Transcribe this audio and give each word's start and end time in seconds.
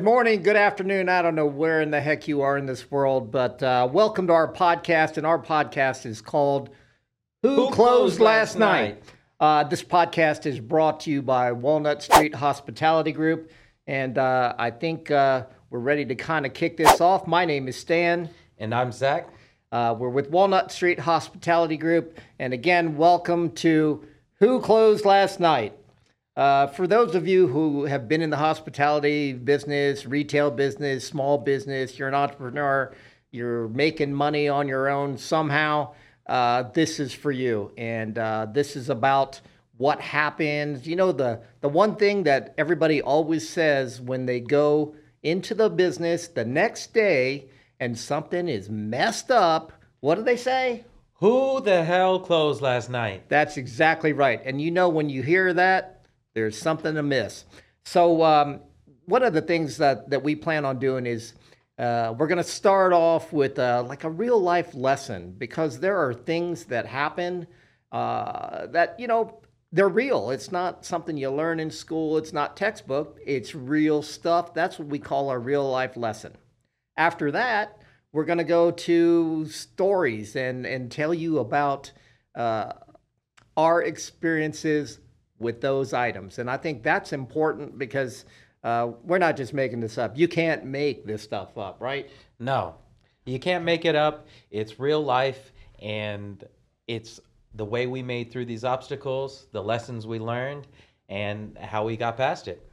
Good 0.00 0.06
morning, 0.06 0.42
good 0.42 0.56
afternoon. 0.56 1.10
I 1.10 1.20
don't 1.20 1.34
know 1.34 1.44
where 1.44 1.82
in 1.82 1.90
the 1.90 2.00
heck 2.00 2.26
you 2.26 2.40
are 2.40 2.56
in 2.56 2.64
this 2.64 2.90
world, 2.90 3.30
but 3.30 3.62
uh, 3.62 3.86
welcome 3.92 4.28
to 4.28 4.32
our 4.32 4.50
podcast. 4.50 5.18
And 5.18 5.26
our 5.26 5.38
podcast 5.38 6.06
is 6.06 6.22
called 6.22 6.70
Who, 7.42 7.48
Who 7.50 7.64
Closed, 7.66 7.74
Closed 7.76 8.20
Last 8.20 8.56
Night? 8.56 8.94
Night? 8.94 9.02
Uh, 9.38 9.64
this 9.64 9.82
podcast 9.82 10.46
is 10.46 10.58
brought 10.58 11.00
to 11.00 11.10
you 11.10 11.20
by 11.20 11.52
Walnut 11.52 12.02
Street 12.02 12.34
Hospitality 12.34 13.12
Group. 13.12 13.50
And 13.86 14.16
uh, 14.16 14.54
I 14.56 14.70
think 14.70 15.10
uh, 15.10 15.44
we're 15.68 15.80
ready 15.80 16.06
to 16.06 16.14
kind 16.14 16.46
of 16.46 16.54
kick 16.54 16.78
this 16.78 17.02
off. 17.02 17.26
My 17.26 17.44
name 17.44 17.68
is 17.68 17.76
Stan. 17.76 18.30
And 18.56 18.74
I'm 18.74 18.92
Zach. 18.92 19.28
Uh, 19.70 19.94
we're 19.98 20.08
with 20.08 20.30
Walnut 20.30 20.72
Street 20.72 21.00
Hospitality 21.00 21.76
Group. 21.76 22.18
And 22.38 22.54
again, 22.54 22.96
welcome 22.96 23.50
to 23.56 24.02
Who 24.36 24.62
Closed 24.62 25.04
Last 25.04 25.40
Night? 25.40 25.76
Uh, 26.40 26.66
for 26.68 26.86
those 26.86 27.14
of 27.14 27.28
you 27.28 27.46
who 27.46 27.84
have 27.84 28.08
been 28.08 28.22
in 28.22 28.30
the 28.30 28.36
hospitality 28.38 29.34
business, 29.34 30.06
retail 30.06 30.50
business, 30.50 31.06
small 31.06 31.36
business, 31.36 31.98
you're 31.98 32.08
an 32.08 32.14
entrepreneur, 32.14 32.94
you're 33.30 33.68
making 33.68 34.10
money 34.10 34.48
on 34.48 34.66
your 34.66 34.88
own 34.88 35.18
somehow, 35.18 35.92
uh, 36.28 36.62
this 36.72 36.98
is 36.98 37.12
for 37.12 37.30
you. 37.30 37.70
And 37.76 38.16
uh, 38.16 38.46
this 38.50 38.74
is 38.74 38.88
about 38.88 39.38
what 39.76 40.00
happens. 40.00 40.88
You 40.88 40.96
know, 40.96 41.12
the, 41.12 41.42
the 41.60 41.68
one 41.68 41.96
thing 41.96 42.22
that 42.22 42.54
everybody 42.56 43.02
always 43.02 43.46
says 43.46 44.00
when 44.00 44.24
they 44.24 44.40
go 44.40 44.94
into 45.22 45.54
the 45.54 45.68
business 45.68 46.26
the 46.26 46.46
next 46.46 46.94
day 46.94 47.50
and 47.80 47.98
something 47.98 48.48
is 48.48 48.70
messed 48.70 49.30
up, 49.30 49.72
what 50.00 50.14
do 50.14 50.22
they 50.22 50.38
say? 50.38 50.86
Who 51.16 51.60
the 51.60 51.84
hell 51.84 52.18
closed 52.18 52.62
last 52.62 52.88
night? 52.88 53.24
That's 53.28 53.58
exactly 53.58 54.14
right. 54.14 54.40
And 54.42 54.58
you 54.58 54.70
know, 54.70 54.88
when 54.88 55.10
you 55.10 55.22
hear 55.22 55.52
that, 55.52 55.99
there's 56.34 56.58
something 56.58 56.96
amiss. 56.96 57.44
So, 57.84 58.22
um, 58.22 58.60
one 59.06 59.22
of 59.24 59.32
the 59.32 59.42
things 59.42 59.78
that, 59.78 60.10
that 60.10 60.22
we 60.22 60.36
plan 60.36 60.64
on 60.64 60.78
doing 60.78 61.04
is 61.04 61.34
uh, 61.78 62.14
we're 62.16 62.28
going 62.28 62.38
to 62.38 62.44
start 62.44 62.92
off 62.92 63.32
with 63.32 63.58
uh, 63.58 63.82
like 63.86 64.04
a 64.04 64.10
real 64.10 64.38
life 64.38 64.74
lesson 64.74 65.34
because 65.36 65.80
there 65.80 65.98
are 65.98 66.14
things 66.14 66.64
that 66.66 66.86
happen 66.86 67.46
uh, 67.90 68.66
that, 68.66 68.94
you 69.00 69.08
know, 69.08 69.40
they're 69.72 69.88
real. 69.88 70.30
It's 70.30 70.52
not 70.52 70.84
something 70.84 71.16
you 71.16 71.30
learn 71.30 71.58
in 71.60 71.70
school, 71.70 72.18
it's 72.18 72.32
not 72.32 72.56
textbook, 72.56 73.18
it's 73.24 73.54
real 73.54 74.02
stuff. 74.02 74.52
That's 74.52 74.78
what 74.78 74.88
we 74.88 74.98
call 74.98 75.28
our 75.28 75.40
real 75.40 75.68
life 75.68 75.96
lesson. 75.96 76.36
After 76.96 77.30
that, 77.32 77.78
we're 78.12 78.24
going 78.24 78.38
to 78.38 78.44
go 78.44 78.70
to 78.72 79.46
stories 79.46 80.36
and, 80.36 80.66
and 80.66 80.90
tell 80.90 81.14
you 81.14 81.38
about 81.38 81.92
uh, 82.34 82.72
our 83.56 83.82
experiences 83.82 84.98
with 85.40 85.60
those 85.60 85.92
items. 85.92 86.38
And 86.38 86.48
I 86.48 86.56
think 86.56 86.84
that's 86.84 87.12
important 87.12 87.78
because 87.78 88.24
uh, 88.62 88.92
we're 89.02 89.18
not 89.18 89.36
just 89.36 89.52
making 89.52 89.80
this 89.80 89.98
up. 89.98 90.16
You 90.16 90.28
can't 90.28 90.64
make 90.64 91.06
this 91.06 91.22
stuff 91.22 91.58
up, 91.58 91.78
right? 91.80 92.08
No, 92.38 92.76
you 93.24 93.40
can't 93.40 93.64
make 93.64 93.84
it 93.84 93.96
up. 93.96 94.28
It's 94.50 94.78
real 94.78 95.02
life, 95.02 95.52
and 95.80 96.44
it's 96.86 97.20
the 97.54 97.64
way 97.64 97.86
we 97.86 98.02
made 98.02 98.30
through 98.30 98.44
these 98.44 98.64
obstacles, 98.64 99.46
the 99.50 99.62
lessons 99.62 100.06
we 100.06 100.18
learned, 100.18 100.68
and 101.08 101.56
how 101.58 101.84
we 101.84 101.96
got 101.96 102.16
past 102.16 102.46
it. 102.46 102.70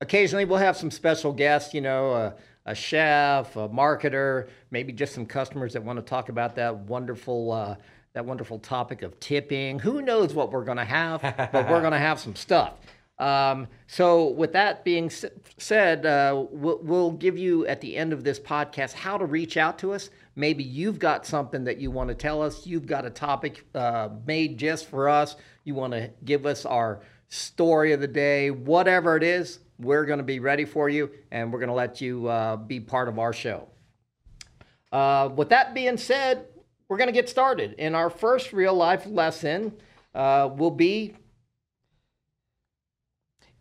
Occasionally, 0.00 0.44
we'll 0.44 0.58
have 0.58 0.76
some 0.76 0.90
special 0.90 1.32
guests, 1.32 1.74
you 1.74 1.80
know, 1.80 2.12
a, 2.12 2.34
a 2.66 2.74
chef, 2.74 3.54
a 3.56 3.68
marketer, 3.68 4.48
maybe 4.70 4.92
just 4.92 5.12
some 5.12 5.26
customers 5.26 5.72
that 5.74 5.82
want 5.82 5.98
to 5.98 6.04
talk 6.04 6.28
about 6.28 6.56
that 6.56 6.74
wonderful. 6.74 7.52
Uh, 7.52 7.76
that 8.14 8.24
wonderful 8.24 8.58
topic 8.58 9.02
of 9.02 9.18
tipping. 9.20 9.78
Who 9.78 10.02
knows 10.02 10.34
what 10.34 10.50
we're 10.50 10.64
going 10.64 10.78
to 10.78 10.84
have, 10.84 11.20
but 11.22 11.68
we're 11.68 11.80
going 11.80 11.92
to 11.92 11.98
have 11.98 12.18
some 12.18 12.34
stuff. 12.34 12.74
Um, 13.18 13.66
so, 13.88 14.28
with 14.28 14.52
that 14.52 14.84
being 14.84 15.10
said, 15.58 16.06
uh, 16.06 16.44
we'll, 16.50 16.78
we'll 16.82 17.12
give 17.12 17.36
you 17.36 17.66
at 17.66 17.80
the 17.80 17.96
end 17.96 18.12
of 18.12 18.22
this 18.22 18.38
podcast 18.38 18.92
how 18.92 19.18
to 19.18 19.24
reach 19.24 19.56
out 19.56 19.78
to 19.80 19.92
us. 19.92 20.10
Maybe 20.36 20.62
you've 20.62 21.00
got 21.00 21.26
something 21.26 21.64
that 21.64 21.78
you 21.78 21.90
want 21.90 22.10
to 22.10 22.14
tell 22.14 22.42
us. 22.42 22.64
You've 22.64 22.86
got 22.86 23.04
a 23.04 23.10
topic 23.10 23.66
uh, 23.74 24.10
made 24.24 24.56
just 24.56 24.86
for 24.86 25.08
us. 25.08 25.34
You 25.64 25.74
want 25.74 25.94
to 25.94 26.10
give 26.24 26.46
us 26.46 26.64
our 26.64 27.00
story 27.28 27.92
of 27.92 28.00
the 28.00 28.06
day, 28.06 28.52
whatever 28.52 29.16
it 29.16 29.24
is. 29.24 29.58
We're 29.80 30.04
going 30.04 30.18
to 30.18 30.24
be 30.24 30.38
ready 30.38 30.64
for 30.64 30.88
you, 30.88 31.10
and 31.32 31.52
we're 31.52 31.58
going 31.58 31.68
to 31.68 31.74
let 31.74 32.00
you 32.00 32.28
uh, 32.28 32.56
be 32.56 32.78
part 32.78 33.08
of 33.08 33.18
our 33.18 33.32
show. 33.32 33.68
Uh, 34.92 35.28
with 35.34 35.48
that 35.50 35.74
being 35.74 35.96
said, 35.96 36.46
we're 36.88 36.96
going 36.96 37.08
to 37.08 37.12
get 37.12 37.28
started. 37.28 37.74
And 37.78 37.94
our 37.94 38.10
first 38.10 38.52
real 38.52 38.74
life 38.74 39.06
lesson 39.06 39.72
uh, 40.14 40.50
will 40.56 40.70
be 40.70 41.14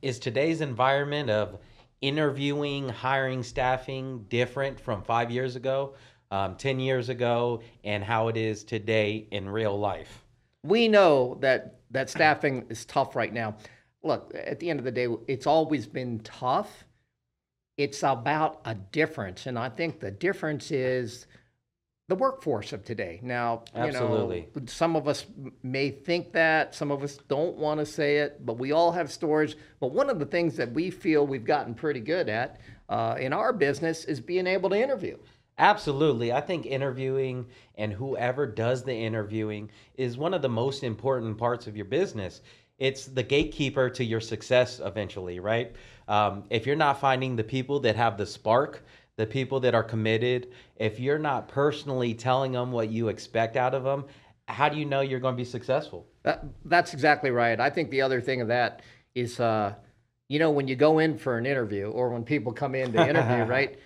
Is 0.01 0.19
today's 0.19 0.61
environment 0.61 1.29
of 1.29 1.59
interviewing, 2.01 2.89
hiring, 2.89 3.43
staffing 3.43 4.25
different 4.29 4.79
from 4.79 5.01
five 5.01 5.31
years 5.31 5.55
ago, 5.55 5.95
um, 6.29 6.55
10 6.55 6.79
years 6.79 7.09
ago, 7.09 7.61
and 7.83 8.03
how 8.03 8.27
it 8.27 8.37
is 8.37 8.63
today 8.63 9.27
in 9.31 9.49
real 9.49 9.77
life? 9.77 10.23
we 10.67 10.87
know 10.87 11.37
that 11.41 11.79
that 11.91 12.09
staffing 12.09 12.65
is 12.69 12.85
tough 12.85 13.15
right 13.15 13.33
now. 13.33 13.55
Look, 14.03 14.33
at 14.35 14.59
the 14.59 14.69
end 14.69 14.79
of 14.79 14.85
the 14.85 14.91
day, 14.91 15.07
it's 15.27 15.47
always 15.47 15.87
been 15.87 16.19
tough. 16.19 16.85
It's 17.77 18.03
about 18.03 18.61
a 18.65 18.75
difference, 18.75 19.45
and 19.45 19.57
I 19.57 19.69
think 19.69 19.99
the 19.99 20.11
difference 20.11 20.71
is 20.71 21.27
the 22.07 22.15
workforce 22.15 22.71
of 22.71 22.85
today. 22.85 23.19
Now, 23.21 23.63
Absolutely. 23.75 24.47
you 24.55 24.61
know, 24.61 24.65
some 24.67 24.95
of 24.95 25.07
us 25.09 25.25
may 25.61 25.89
think 25.89 26.31
that, 26.31 26.73
some 26.73 26.89
of 26.89 27.03
us 27.03 27.17
don't 27.27 27.57
want 27.57 27.81
to 27.81 27.85
say 27.85 28.17
it, 28.17 28.45
but 28.45 28.57
we 28.57 28.71
all 28.71 28.93
have 28.93 29.11
stories. 29.11 29.55
But 29.81 29.91
one 29.91 30.09
of 30.09 30.17
the 30.17 30.25
things 30.25 30.55
that 30.55 30.71
we 30.71 30.89
feel 30.89 31.27
we've 31.27 31.43
gotten 31.43 31.73
pretty 31.73 31.99
good 31.99 32.29
at 32.29 32.61
uh, 32.87 33.17
in 33.19 33.33
our 33.33 33.51
business 33.51 34.05
is 34.05 34.21
being 34.21 34.47
able 34.47 34.69
to 34.69 34.81
interview. 34.81 35.17
Absolutely. 35.57 36.31
I 36.31 36.39
think 36.39 36.65
interviewing 36.65 37.45
and 37.75 37.91
whoever 37.91 38.45
does 38.45 38.83
the 38.83 38.93
interviewing 38.93 39.69
is 39.95 40.17
one 40.17 40.33
of 40.33 40.41
the 40.41 40.49
most 40.49 40.83
important 40.83 41.37
parts 41.37 41.67
of 41.67 41.75
your 41.75 41.85
business. 41.85 42.41
It's 42.77 43.07
the 43.07 43.23
gatekeeper 43.23 43.89
to 43.89 44.03
your 44.03 44.21
success 44.21 44.79
eventually, 44.79 45.39
right? 45.39 45.75
Um, 46.07 46.43
if 46.51 46.67
you're 46.67 46.75
not 46.75 47.01
finding 47.01 47.35
the 47.35 47.43
people 47.43 47.79
that 47.81 47.95
have 47.95 48.17
the 48.17 48.25
spark, 48.25 48.85
the 49.17 49.25
people 49.25 49.59
that 49.59 49.75
are 49.75 49.83
committed, 49.83 50.47
if 50.77 50.99
you're 50.99 51.19
not 51.19 51.47
personally 51.47 52.13
telling 52.13 52.53
them 52.53 52.71
what 52.71 52.89
you 52.89 53.09
expect 53.09 53.57
out 53.57 53.73
of 53.73 53.83
them, 53.83 54.05
how 54.47 54.69
do 54.69 54.77
you 54.77 54.85
know 54.85 55.01
you're 55.01 55.19
going 55.19 55.33
to 55.33 55.37
be 55.37 55.43
successful? 55.43 56.07
That, 56.23 56.45
that's 56.65 56.93
exactly 56.93 57.31
right. 57.31 57.59
I 57.59 57.69
think 57.69 57.89
the 57.89 58.01
other 58.01 58.21
thing 58.21 58.41
of 58.41 58.47
that 58.47 58.83
is, 59.15 59.39
uh, 59.39 59.73
you 60.29 60.39
know, 60.39 60.51
when 60.51 60.67
you 60.67 60.75
go 60.75 60.99
in 60.99 61.17
for 61.17 61.37
an 61.37 61.45
interview 61.45 61.89
or 61.89 62.09
when 62.09 62.23
people 62.23 62.53
come 62.53 62.75
in 62.75 62.93
to 62.93 63.09
interview, 63.09 63.43
right? 63.51 63.79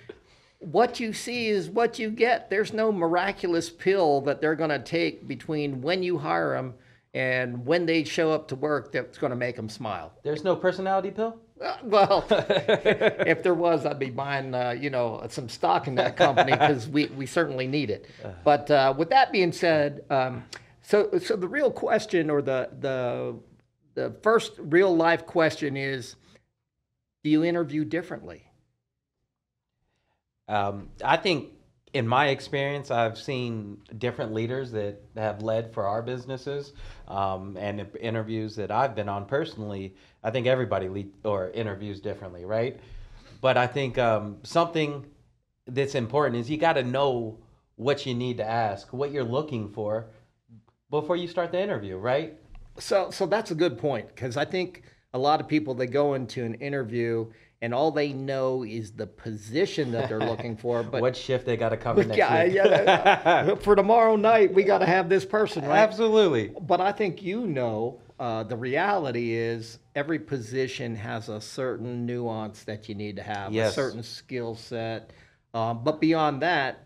What 0.60 1.00
you 1.00 1.14
see 1.14 1.48
is 1.48 1.70
what 1.70 1.98
you 1.98 2.12
get. 2.12 2.50
There's 2.50 2.74
no 2.74 2.92
miraculous 2.92 3.70
pill 3.70 4.22
that 4.22 4.42
they're 4.42 4.56
going 4.56 4.70
to 4.70 4.80
take 4.80 5.28
between 5.28 5.82
when 5.82 6.04
you 6.04 6.18
hire 6.18 6.56
them 6.56 6.76
and 7.14 7.66
when 7.66 7.86
they 7.86 8.04
show 8.04 8.32
up 8.32 8.48
to 8.50 8.56
work 8.56 8.92
that's 8.92 9.18
going 9.18 9.32
to 9.32 9.36
make 9.36 9.56
them 9.56 9.70
smile. 9.70 10.14
There's 10.24 10.44
no 10.44 10.56
personality 10.56 11.12
pill? 11.12 11.38
Well, 11.84 12.26
if 12.30 13.44
there 13.44 13.54
was, 13.54 13.86
I'd 13.86 14.00
be 14.00 14.10
buying, 14.10 14.54
uh, 14.54 14.72
you 14.72 14.90
know, 14.90 15.26
some 15.30 15.50
stock 15.50 15.88
in 15.88 15.96
that 15.96 16.16
company 16.18 16.52
because 16.52 16.88
we, 16.88 17.08
we 17.08 17.26
certainly 17.26 17.68
need 17.68 17.90
it. 17.90 18.08
But 18.44 18.70
uh, 18.72 18.94
with 18.98 19.10
that 19.10 19.32
being 19.32 19.52
said, 19.52 20.04
um, 20.10 20.44
so 20.82 21.10
so 21.20 21.36
the 21.36 21.48
real 21.48 21.72
question 21.72 22.30
or 22.30 22.42
the 22.42 22.70
the 22.80 23.40
the 23.94 24.16
first 24.24 24.54
real 24.58 24.96
life 24.96 25.26
question 25.26 25.78
is, 25.78 26.16
do 27.24 27.30
you 27.30 27.44
interview 27.44 27.86
differently? 27.86 28.44
Um, 30.48 30.90
I 31.04 31.18
think, 31.18 31.50
in 31.94 32.08
my 32.08 32.28
experience, 32.28 32.90
I've 32.92 33.18
seen 33.18 33.82
different 33.98 34.34
leaders 34.34 34.72
that 34.72 35.02
have 35.16 35.42
led 35.42 35.74
for 35.74 35.86
our 35.86 36.02
businesses, 36.02 36.74
um, 37.08 37.58
and 37.58 37.86
interviews 38.00 38.56
that 38.56 38.72
I've 38.72 38.96
been 38.96 39.10
on 39.10 39.26
personally. 39.26 39.96
I 40.24 40.32
think 40.32 40.48
everybody 40.48 40.88
lead, 40.90 41.12
or 41.24 41.50
interviews 41.52 42.00
differently, 42.00 42.46
right? 42.46 42.80
But 43.42 43.58
I 43.58 43.68
think 43.68 43.98
um, 43.98 44.38
something 44.44 45.06
that's 45.68 45.96
important 45.96 46.36
is 46.38 46.50
you 46.50 46.58
got 46.58 46.74
to 46.74 46.84
know 46.84 47.40
what 47.76 48.06
you 48.06 48.14
need 48.14 48.38
to 48.38 48.48
ask, 48.48 48.94
what 48.94 49.12
you're 49.12 49.24
looking 49.24 49.70
for, 49.70 50.08
before 50.92 51.16
you 51.16 51.28
start 51.28 51.52
the 51.52 51.60
interview, 51.60 51.98
right? 51.98 52.38
So 52.78 53.10
so 53.10 53.26
that's 53.26 53.52
a 53.52 53.56
good 53.56 53.78
point 53.78 54.08
because 54.10 54.38
I 54.38 54.46
think 54.46 54.84
a 55.14 55.18
lot 55.18 55.42
of 55.42 55.48
people 55.48 55.74
they 55.74 55.88
go 55.88 56.14
into 56.14 56.44
an 56.44 56.56
interview 56.56 57.32
and 57.64 57.74
all 57.74 57.92
they 57.92 58.12
know 58.12 58.64
is 58.64 58.92
the 58.92 59.06
position 59.06 59.92
that 59.92 60.10
they're 60.10 60.20
looking 60.20 60.58
for, 60.58 60.84
but 60.92 61.02
what 61.02 61.16
shift 61.16 61.46
they 61.46 61.58
got 61.58 61.70
to 61.70 61.78
cover 61.78 62.04
next 62.04 62.18
yeah, 62.18 62.44
week? 62.44 62.54
yeah, 62.54 63.56
for 63.62 63.76
tomorrow 63.76 64.16
night 64.16 64.54
we 64.54 64.64
got 64.64 64.80
to 64.80 64.86
have 64.86 65.10
this 65.10 65.26
person, 65.26 65.64
right? 65.66 65.80
Absolutely. 65.80 66.54
But 66.62 66.82
I 66.82 66.92
think 66.92 67.22
you 67.22 67.48
know 67.48 68.00
uh, 68.22 68.44
the 68.44 68.56
reality 68.56 69.34
is 69.34 69.80
every 69.96 70.20
position 70.20 70.96
has 70.96 71.28
a 71.28 71.42
certain 71.42 72.06
nuance 72.06 72.64
that 72.66 72.88
you 72.88 72.94
need 72.94 73.16
to 73.16 73.24
have, 73.24 73.52
a 73.70 73.72
certain 73.72 74.04
skill 74.04 74.54
set. 74.54 75.10
Um, 75.56 75.84
but 75.84 76.00
beyond 76.00 76.44
that, 76.44 76.86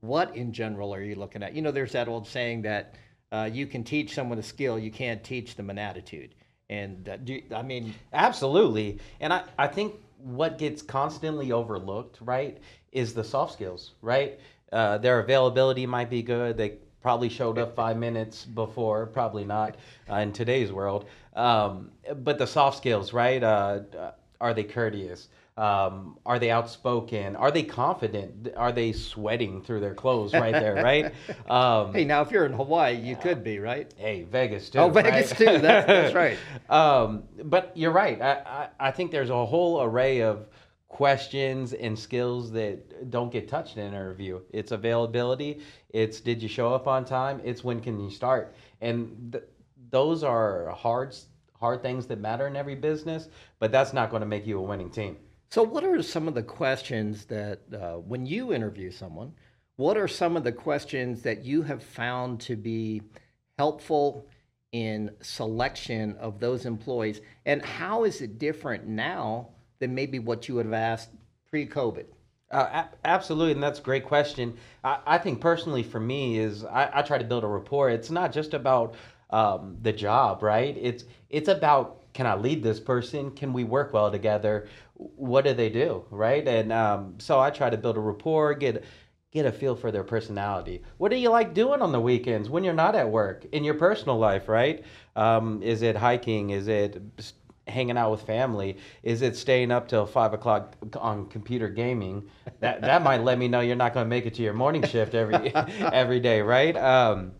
what 0.00 0.34
in 0.34 0.54
general 0.54 0.94
are 0.94 1.02
you 1.02 1.14
looking 1.14 1.42
at? 1.42 1.54
You 1.54 1.60
know, 1.60 1.72
there's 1.72 1.92
that 1.92 2.08
old 2.08 2.26
saying 2.26 2.62
that 2.62 2.94
uh, 3.30 3.50
you 3.52 3.66
can 3.66 3.84
teach 3.84 4.14
someone 4.14 4.38
a 4.38 4.42
skill, 4.42 4.78
you 4.78 4.90
can't 4.90 5.22
teach 5.22 5.56
them 5.56 5.68
an 5.68 5.76
attitude. 5.76 6.34
And 6.70 7.06
uh, 7.06 7.18
do, 7.18 7.42
I 7.54 7.60
mean, 7.60 7.94
Absolutely. 8.14 8.98
And 9.20 9.34
I, 9.34 9.44
I 9.58 9.66
think 9.66 9.96
what 10.16 10.56
gets 10.56 10.80
constantly 10.80 11.52
overlooked, 11.52 12.16
right, 12.22 12.56
is 12.92 13.12
the 13.12 13.24
soft 13.24 13.52
skills, 13.52 13.92
right? 14.00 14.40
Uh, 14.72 14.96
their 14.96 15.20
availability 15.20 15.84
might 15.84 16.08
be 16.08 16.22
good. 16.22 16.56
They 16.56 16.78
probably 17.06 17.28
showed 17.28 17.56
up 17.56 17.76
five 17.76 17.96
minutes 17.96 18.44
before, 18.44 19.06
probably 19.06 19.44
not 19.44 19.76
uh, 20.10 20.16
in 20.16 20.32
today's 20.32 20.72
world. 20.72 21.04
Um, 21.36 21.92
but 22.24 22.36
the 22.36 22.48
soft 22.48 22.78
skills, 22.78 23.12
right? 23.12 23.40
Uh, 23.40 23.82
are 24.40 24.52
they 24.52 24.64
courteous? 24.64 25.28
Um, 25.56 26.18
are 26.26 26.40
they 26.40 26.50
outspoken? 26.50 27.36
Are 27.36 27.52
they 27.52 27.62
confident? 27.62 28.52
Are 28.56 28.72
they 28.72 28.90
sweating 28.90 29.62
through 29.62 29.78
their 29.78 29.94
clothes 29.94 30.34
right 30.34 30.50
there, 30.50 30.74
right? 30.82 31.14
Um, 31.48 31.94
hey, 31.94 32.04
now 32.04 32.22
if 32.22 32.32
you're 32.32 32.44
in 32.44 32.52
Hawaii, 32.52 32.96
you 32.96 33.14
could 33.14 33.44
be, 33.44 33.60
right? 33.60 33.88
Hey, 33.96 34.24
Vegas 34.24 34.68
too. 34.68 34.80
Oh, 34.80 34.90
Vegas 34.90 35.30
right? 35.30 35.38
too. 35.38 35.58
That's, 35.60 35.86
that's 35.86 36.14
right. 36.24 36.36
um, 36.68 37.22
but 37.44 37.70
you're 37.76 37.92
right. 37.92 38.20
I, 38.20 38.32
I, 38.80 38.88
I 38.88 38.90
think 38.90 39.12
there's 39.12 39.30
a 39.30 39.46
whole 39.46 39.80
array 39.80 40.22
of 40.22 40.48
questions 40.96 41.74
and 41.74 41.98
skills 41.98 42.50
that 42.50 43.10
don't 43.10 43.30
get 43.30 43.46
touched 43.46 43.76
in 43.76 43.82
an 43.82 43.92
interview. 43.92 44.40
It's 44.48 44.72
availability. 44.72 45.60
It's 45.90 46.22
did 46.22 46.42
you 46.42 46.48
show 46.48 46.72
up 46.72 46.86
on 46.86 47.04
time? 47.04 47.38
It's 47.44 47.62
when 47.62 47.80
can 47.80 48.00
you 48.00 48.08
start? 48.08 48.54
And 48.80 49.32
th- 49.32 49.44
those 49.90 50.24
are 50.24 50.70
hard 50.70 51.14
hard 51.60 51.82
things 51.82 52.06
that 52.06 52.18
matter 52.18 52.46
in 52.46 52.56
every 52.56 52.76
business. 52.76 53.28
But 53.58 53.72
that's 53.72 53.92
not 53.92 54.08
going 54.08 54.20
to 54.20 54.26
make 54.26 54.46
you 54.46 54.58
a 54.58 54.62
winning 54.62 54.88
team. 54.88 55.18
So, 55.50 55.62
what 55.62 55.84
are 55.84 56.02
some 56.02 56.28
of 56.28 56.34
the 56.34 56.42
questions 56.42 57.26
that, 57.26 57.60
uh, 57.74 57.96
when 57.96 58.24
you 58.24 58.54
interview 58.54 58.90
someone, 58.90 59.34
what 59.76 59.98
are 59.98 60.08
some 60.08 60.34
of 60.34 60.44
the 60.44 60.52
questions 60.52 61.20
that 61.22 61.44
you 61.44 61.60
have 61.60 61.82
found 61.82 62.40
to 62.40 62.56
be 62.56 63.02
helpful 63.58 64.26
in 64.72 65.10
selection 65.20 66.16
of 66.16 66.40
those 66.40 66.64
employees? 66.64 67.20
And 67.44 67.62
how 67.62 68.04
is 68.04 68.22
it 68.22 68.38
different 68.38 68.86
now 68.86 69.50
than 69.78 69.94
maybe 69.94 70.18
what 70.18 70.48
you 70.48 70.54
would 70.56 70.66
have 70.66 70.74
asked 70.74 71.10
pre 71.50 71.66
COVID? 71.66 72.06
Uh, 72.50 72.84
absolutely, 73.04 73.52
and 73.52 73.62
that's 73.62 73.80
a 73.80 73.82
great 73.82 74.04
question. 74.04 74.56
I, 74.84 74.98
I 75.06 75.18
think 75.18 75.40
personally, 75.40 75.82
for 75.82 75.98
me, 75.98 76.38
is 76.38 76.64
I, 76.64 76.90
I 76.94 77.02
try 77.02 77.18
to 77.18 77.24
build 77.24 77.42
a 77.42 77.48
rapport. 77.48 77.90
It's 77.90 78.10
not 78.10 78.32
just 78.32 78.54
about 78.54 78.94
um, 79.30 79.76
the 79.82 79.92
job, 79.92 80.42
right? 80.42 80.76
It's 80.80 81.04
it's 81.28 81.48
about 81.48 82.02
can 82.12 82.26
I 82.26 82.34
lead 82.34 82.62
this 82.62 82.80
person? 82.80 83.30
Can 83.32 83.52
we 83.52 83.64
work 83.64 83.92
well 83.92 84.10
together? 84.10 84.68
What 84.94 85.44
do 85.44 85.52
they 85.52 85.68
do, 85.68 86.04
right? 86.10 86.46
And 86.46 86.72
um, 86.72 87.16
so 87.18 87.38
I 87.38 87.50
try 87.50 87.68
to 87.68 87.76
build 87.76 87.96
a 87.96 88.00
rapport, 88.00 88.54
get 88.54 88.84
get 89.32 89.44
a 89.44 89.52
feel 89.52 89.76
for 89.76 89.90
their 89.90 90.04
personality. 90.04 90.82
What 90.96 91.10
do 91.10 91.16
you 91.16 91.28
like 91.28 91.52
doing 91.52 91.82
on 91.82 91.92
the 91.92 92.00
weekends 92.00 92.48
when 92.48 92.64
you're 92.64 92.72
not 92.72 92.94
at 92.94 93.10
work 93.10 93.44
in 93.52 93.64
your 93.64 93.74
personal 93.74 94.18
life, 94.18 94.48
right? 94.48 94.84
Um, 95.14 95.62
is 95.62 95.82
it 95.82 95.96
hiking? 95.96 96.50
Is 96.50 96.68
it 96.68 97.02
hanging 97.66 97.96
out 97.96 98.10
with 98.10 98.22
family? 98.22 98.76
Is 99.02 99.22
it 99.22 99.36
staying 99.36 99.70
up 99.70 99.88
till 99.88 100.06
five 100.06 100.32
o'clock 100.32 100.76
on 100.96 101.26
computer 101.26 101.68
gaming? 101.68 102.28
That 102.60 102.80
that 102.82 103.02
might 103.02 103.22
let 103.22 103.38
me 103.38 103.48
know 103.48 103.60
you're 103.60 103.76
not 103.76 103.94
going 103.94 104.04
to 104.04 104.08
make 104.08 104.26
it 104.26 104.34
to 104.34 104.42
your 104.42 104.54
morning 104.54 104.82
shift 104.82 105.14
every 105.14 105.54
every 105.80 106.20
day, 106.20 106.40
right? 106.40 106.76
Um, 106.76 107.32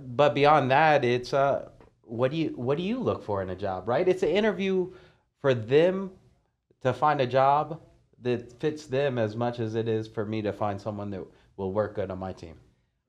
but 0.00 0.34
beyond 0.34 0.70
that, 0.70 1.04
it's 1.04 1.34
uh, 1.34 1.68
what 2.02 2.30
do 2.30 2.36
you 2.36 2.48
what 2.56 2.78
do 2.78 2.84
you 2.84 2.98
look 2.98 3.24
for 3.24 3.42
in 3.42 3.50
a 3.50 3.56
job, 3.56 3.88
right? 3.88 4.06
It's 4.06 4.22
an 4.22 4.30
interview 4.30 4.92
for 5.40 5.54
them 5.54 6.10
to 6.82 6.92
find 6.92 7.20
a 7.20 7.26
job 7.26 7.80
that 8.22 8.58
fits 8.60 8.86
them 8.86 9.18
as 9.18 9.36
much 9.36 9.60
as 9.60 9.74
it 9.74 9.88
is 9.88 10.08
for 10.08 10.24
me 10.24 10.42
to 10.42 10.52
find 10.52 10.80
someone 10.80 11.10
that 11.10 11.24
will 11.56 11.72
work 11.72 11.94
good 11.94 12.10
on 12.10 12.18
my 12.18 12.32
team. 12.32 12.54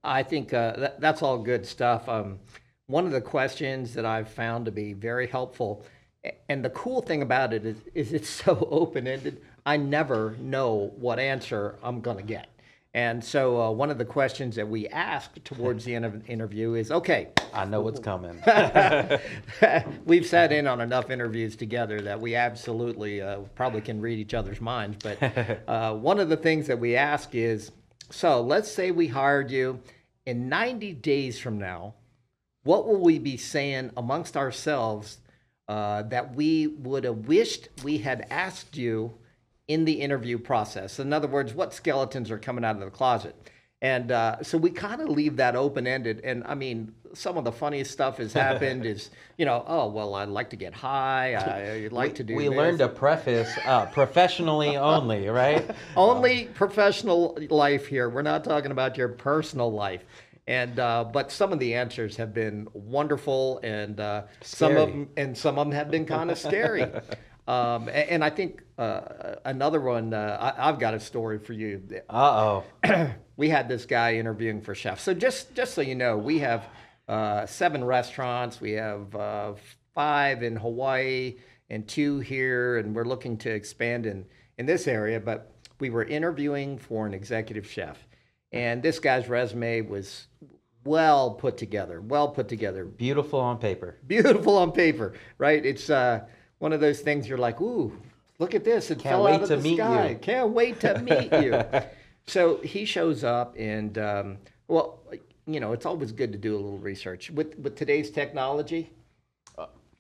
I 0.04 0.24
think 0.24 0.54
uh, 0.54 0.74
that, 0.78 1.02
that's 1.02 1.22
all 1.22 1.38
good 1.38 1.66
stuff. 1.66 2.08
Um, 2.08 2.40
one 2.88 3.06
of 3.06 3.12
the 3.12 3.22
questions 3.22 3.94
that 3.94 4.06
I've 4.06 4.30
found 4.30 4.66
to 4.66 4.72
be 4.72 4.94
very 4.94 5.28
helpful, 5.28 5.86
and 6.50 6.64
the 6.64 6.70
cool 6.72 7.02
thing 7.02 7.22
about 7.22 7.54
it 7.54 7.66
is, 7.66 7.78
is 7.94 8.14
it's 8.14 8.30
so 8.30 8.68
open 8.72 9.08
ended. 9.08 9.42
I 9.66 9.78
never 9.78 10.36
know 10.40 10.94
what 10.98 11.20
answer 11.20 11.76
I'm 11.84 12.02
going 12.02 12.18
to 12.18 12.24
get. 12.24 12.48
And 12.94 13.24
so, 13.24 13.62
uh, 13.62 13.70
one 13.70 13.92
of 13.92 14.00
the 14.00 14.06
questions 14.06 14.56
that 14.56 14.68
we 14.68 14.88
ask 14.88 15.32
towards 15.44 15.86
the 15.86 15.94
end 15.94 16.06
of 16.06 16.16
an 16.16 16.24
interview 16.28 16.74
is 16.74 16.90
okay, 16.90 17.28
I 17.54 17.66
know 17.66 17.82
what's 17.82 18.00
coming. 18.00 18.42
we've 20.06 20.26
sat 20.26 20.52
in 20.52 20.66
on 20.66 20.82
enough 20.82 21.12
interviews 21.12 21.56
together 21.56 22.02
that 22.02 22.20
we 22.20 22.34
absolutely 22.34 23.22
uh, 23.22 23.40
probably 23.54 23.82
can 23.82 24.02
read 24.02 24.18
each 24.18 24.34
other's 24.34 24.62
minds. 24.62 24.98
But 25.04 25.68
uh, 25.68 25.94
one 25.94 26.20
of 26.20 26.30
the 26.30 26.38
things 26.38 26.66
that 26.68 26.80
we 26.80 26.96
ask 26.96 27.36
is 27.36 27.72
so 28.10 28.42
let's 28.42 28.72
say 28.72 28.92
we 28.92 29.08
hired 29.08 29.52
you 29.52 29.80
in 30.26 30.50
90 30.50 30.94
days 30.94 31.40
from 31.40 31.58
now, 31.58 31.96
what 32.64 32.88
will 32.88 33.00
we 33.00 33.20
be 33.20 33.38
saying 33.38 33.92
amongst 33.96 34.36
ourselves 34.36 35.20
uh, 35.68 36.04
that 36.04 36.36
we 36.36 36.68
would 36.68 37.04
have 37.04 37.28
wished 37.28 37.70
we 37.84 37.98
had 38.00 38.26
asked 38.30 38.78
you? 38.78 39.14
in 39.68 39.84
the 39.86 39.94
interview 40.02 40.38
process. 40.38 41.00
In 41.00 41.12
other 41.12 41.28
words, 41.28 41.54
what 41.54 41.74
skeletons 41.74 42.32
are 42.32 42.38
coming 42.38 42.64
out 42.64 42.76
of 42.76 42.82
the 42.82 42.90
closet? 42.90 43.36
And 43.82 44.12
uh, 44.12 44.42
so 44.42 44.58
we 44.58 44.72
kind 44.72 45.02
of 45.02 45.10
leave 45.10 45.36
that 45.36 45.56
open 45.56 45.86
ended. 45.86 46.22
And 46.24 46.44
I 46.46 46.56
mean, 46.56 46.94
some 47.14 47.38
of 47.38 47.44
the 47.44 47.52
funniest 47.52 47.92
stuff 47.92 48.18
has 48.18 48.34
happened 48.46 48.86
is, 48.86 49.12
you 49.38 49.46
know, 49.46 49.64
oh, 49.68 49.88
well, 49.88 50.16
I'd 50.16 50.30
like 50.30 50.50
to 50.52 50.56
get 50.56 50.74
high. 50.74 51.36
I'd 51.36 51.92
like 51.92 52.12
we, 52.12 52.16
to 52.16 52.24
do 52.24 52.36
We 52.36 52.48
this. 52.48 52.58
learned 52.58 52.80
to 52.80 52.88
preface 52.88 53.56
uh, 53.66 53.86
professionally 53.88 54.78
only, 54.78 55.28
right? 55.28 55.70
Only 55.96 56.46
professional 56.46 57.38
life 57.50 57.86
here. 57.86 58.10
We're 58.10 58.24
not 58.24 58.44
talking 58.44 58.72
about 58.72 58.98
your 58.98 59.10
personal 59.10 59.72
life. 59.72 60.04
And 60.48 60.80
uh, 60.80 61.04
but 61.04 61.32
some 61.32 61.52
of 61.52 61.60
the 61.60 61.76
answers 61.76 62.16
have 62.16 62.34
been 62.34 62.68
wonderful, 62.74 63.60
and 63.64 64.00
uh, 64.00 64.24
some 64.42 64.78
of 64.78 64.90
them, 64.90 65.10
and 65.18 65.38
some 65.38 65.60
of 65.60 65.68
them 65.68 65.74
have 65.74 65.92
been 65.92 66.06
kind 66.06 66.32
of 66.32 66.38
scary. 66.38 66.86
Um, 67.48 67.88
and, 67.88 68.10
and, 68.10 68.24
I 68.26 68.30
think 68.30 68.62
uh, 68.78 69.36
another 69.46 69.80
one, 69.80 70.14
uh, 70.14 70.54
I, 70.58 70.66
have 70.66 70.80
got 70.80 70.94
a 70.94 71.00
story 71.00 71.40
for 71.40 71.54
you. 71.54 71.82
Uh 72.10 72.62
oh. 72.84 73.12
we 73.38 73.48
had 73.48 73.70
this 73.70 73.86
guy 73.86 74.16
interviewing 74.16 74.62
for 74.62 74.76
chef. 74.76 75.00
So 75.00 75.14
just 75.14 75.56
just 75.56 75.74
so 75.74 75.80
you 75.80 75.96
know, 75.96 76.18
we 76.18 76.40
have 76.40 76.66
uh, 77.08 77.46
seven 77.46 77.86
restaurants. 77.86 78.60
We 78.60 78.74
have 78.74 79.16
uh, 79.16 79.54
five 79.96 80.44
in 80.44 80.58
Hawaii 80.58 81.38
and 81.70 81.88
two 81.88 82.20
here, 82.20 82.78
and 82.78 82.94
we're 82.94 83.06
looking 83.06 83.38
to 83.38 83.50
expand 83.50 84.06
in 84.06 84.26
in 84.58 84.66
this 84.66 84.86
area. 84.86 85.20
But 85.20 85.54
we 85.80 85.90
were 85.90 86.04
interviewing 86.04 86.78
for 86.78 87.06
an 87.06 87.14
executive 87.14 87.66
chef, 87.66 88.07
and 88.52 88.82
this 88.82 89.00
guy's 89.00 89.28
resume 89.28 89.82
was 89.82 90.28
well 90.84 91.32
put 91.32 91.58
together, 91.58 92.02
well 92.02 92.30
put 92.30 92.48
together, 92.48 92.86
beautiful 92.86 93.40
on 93.40 93.58
paper, 93.58 93.98
beautiful 94.08 94.58
on 94.58 94.72
paper, 94.72 95.14
right? 95.38 95.66
It's 95.66 95.90
uh, 95.90 96.22
one 96.60 96.74
of 96.74 96.80
those 96.80 97.02
things 97.02 97.28
you're 97.28 97.38
like, 97.38 97.60
ooh, 97.62 97.92
look 98.40 98.56
at 98.56 98.64
this. 98.64 98.90
It 98.90 99.00
Can't 99.00 99.14
fell 99.14 99.24
wait 99.24 99.34
out 99.36 99.42
of 99.44 99.48
to 99.50 99.56
the 99.58 99.62
meet 99.62 99.78
sky. 99.78 100.10
you. 100.10 100.16
Can't 100.18 100.50
wait 100.52 100.80
to 100.82 101.00
meet 101.02 101.32
you. 101.44 101.62
so 102.26 102.58
he 102.62 102.86
shows 102.86 103.24
up 103.24 103.56
and, 103.58 103.98
um, 103.98 104.38
well, 104.68 105.00
you 105.46 105.60
know, 105.60 105.74
it's 105.74 105.86
always 105.86 106.12
good 106.12 106.32
to 106.32 106.38
do 106.38 106.56
a 106.56 106.58
little 106.58 106.78
research. 106.78 107.32
With, 107.32 107.58
with 107.60 107.76
today's 107.76 108.10
technology, 108.10 108.92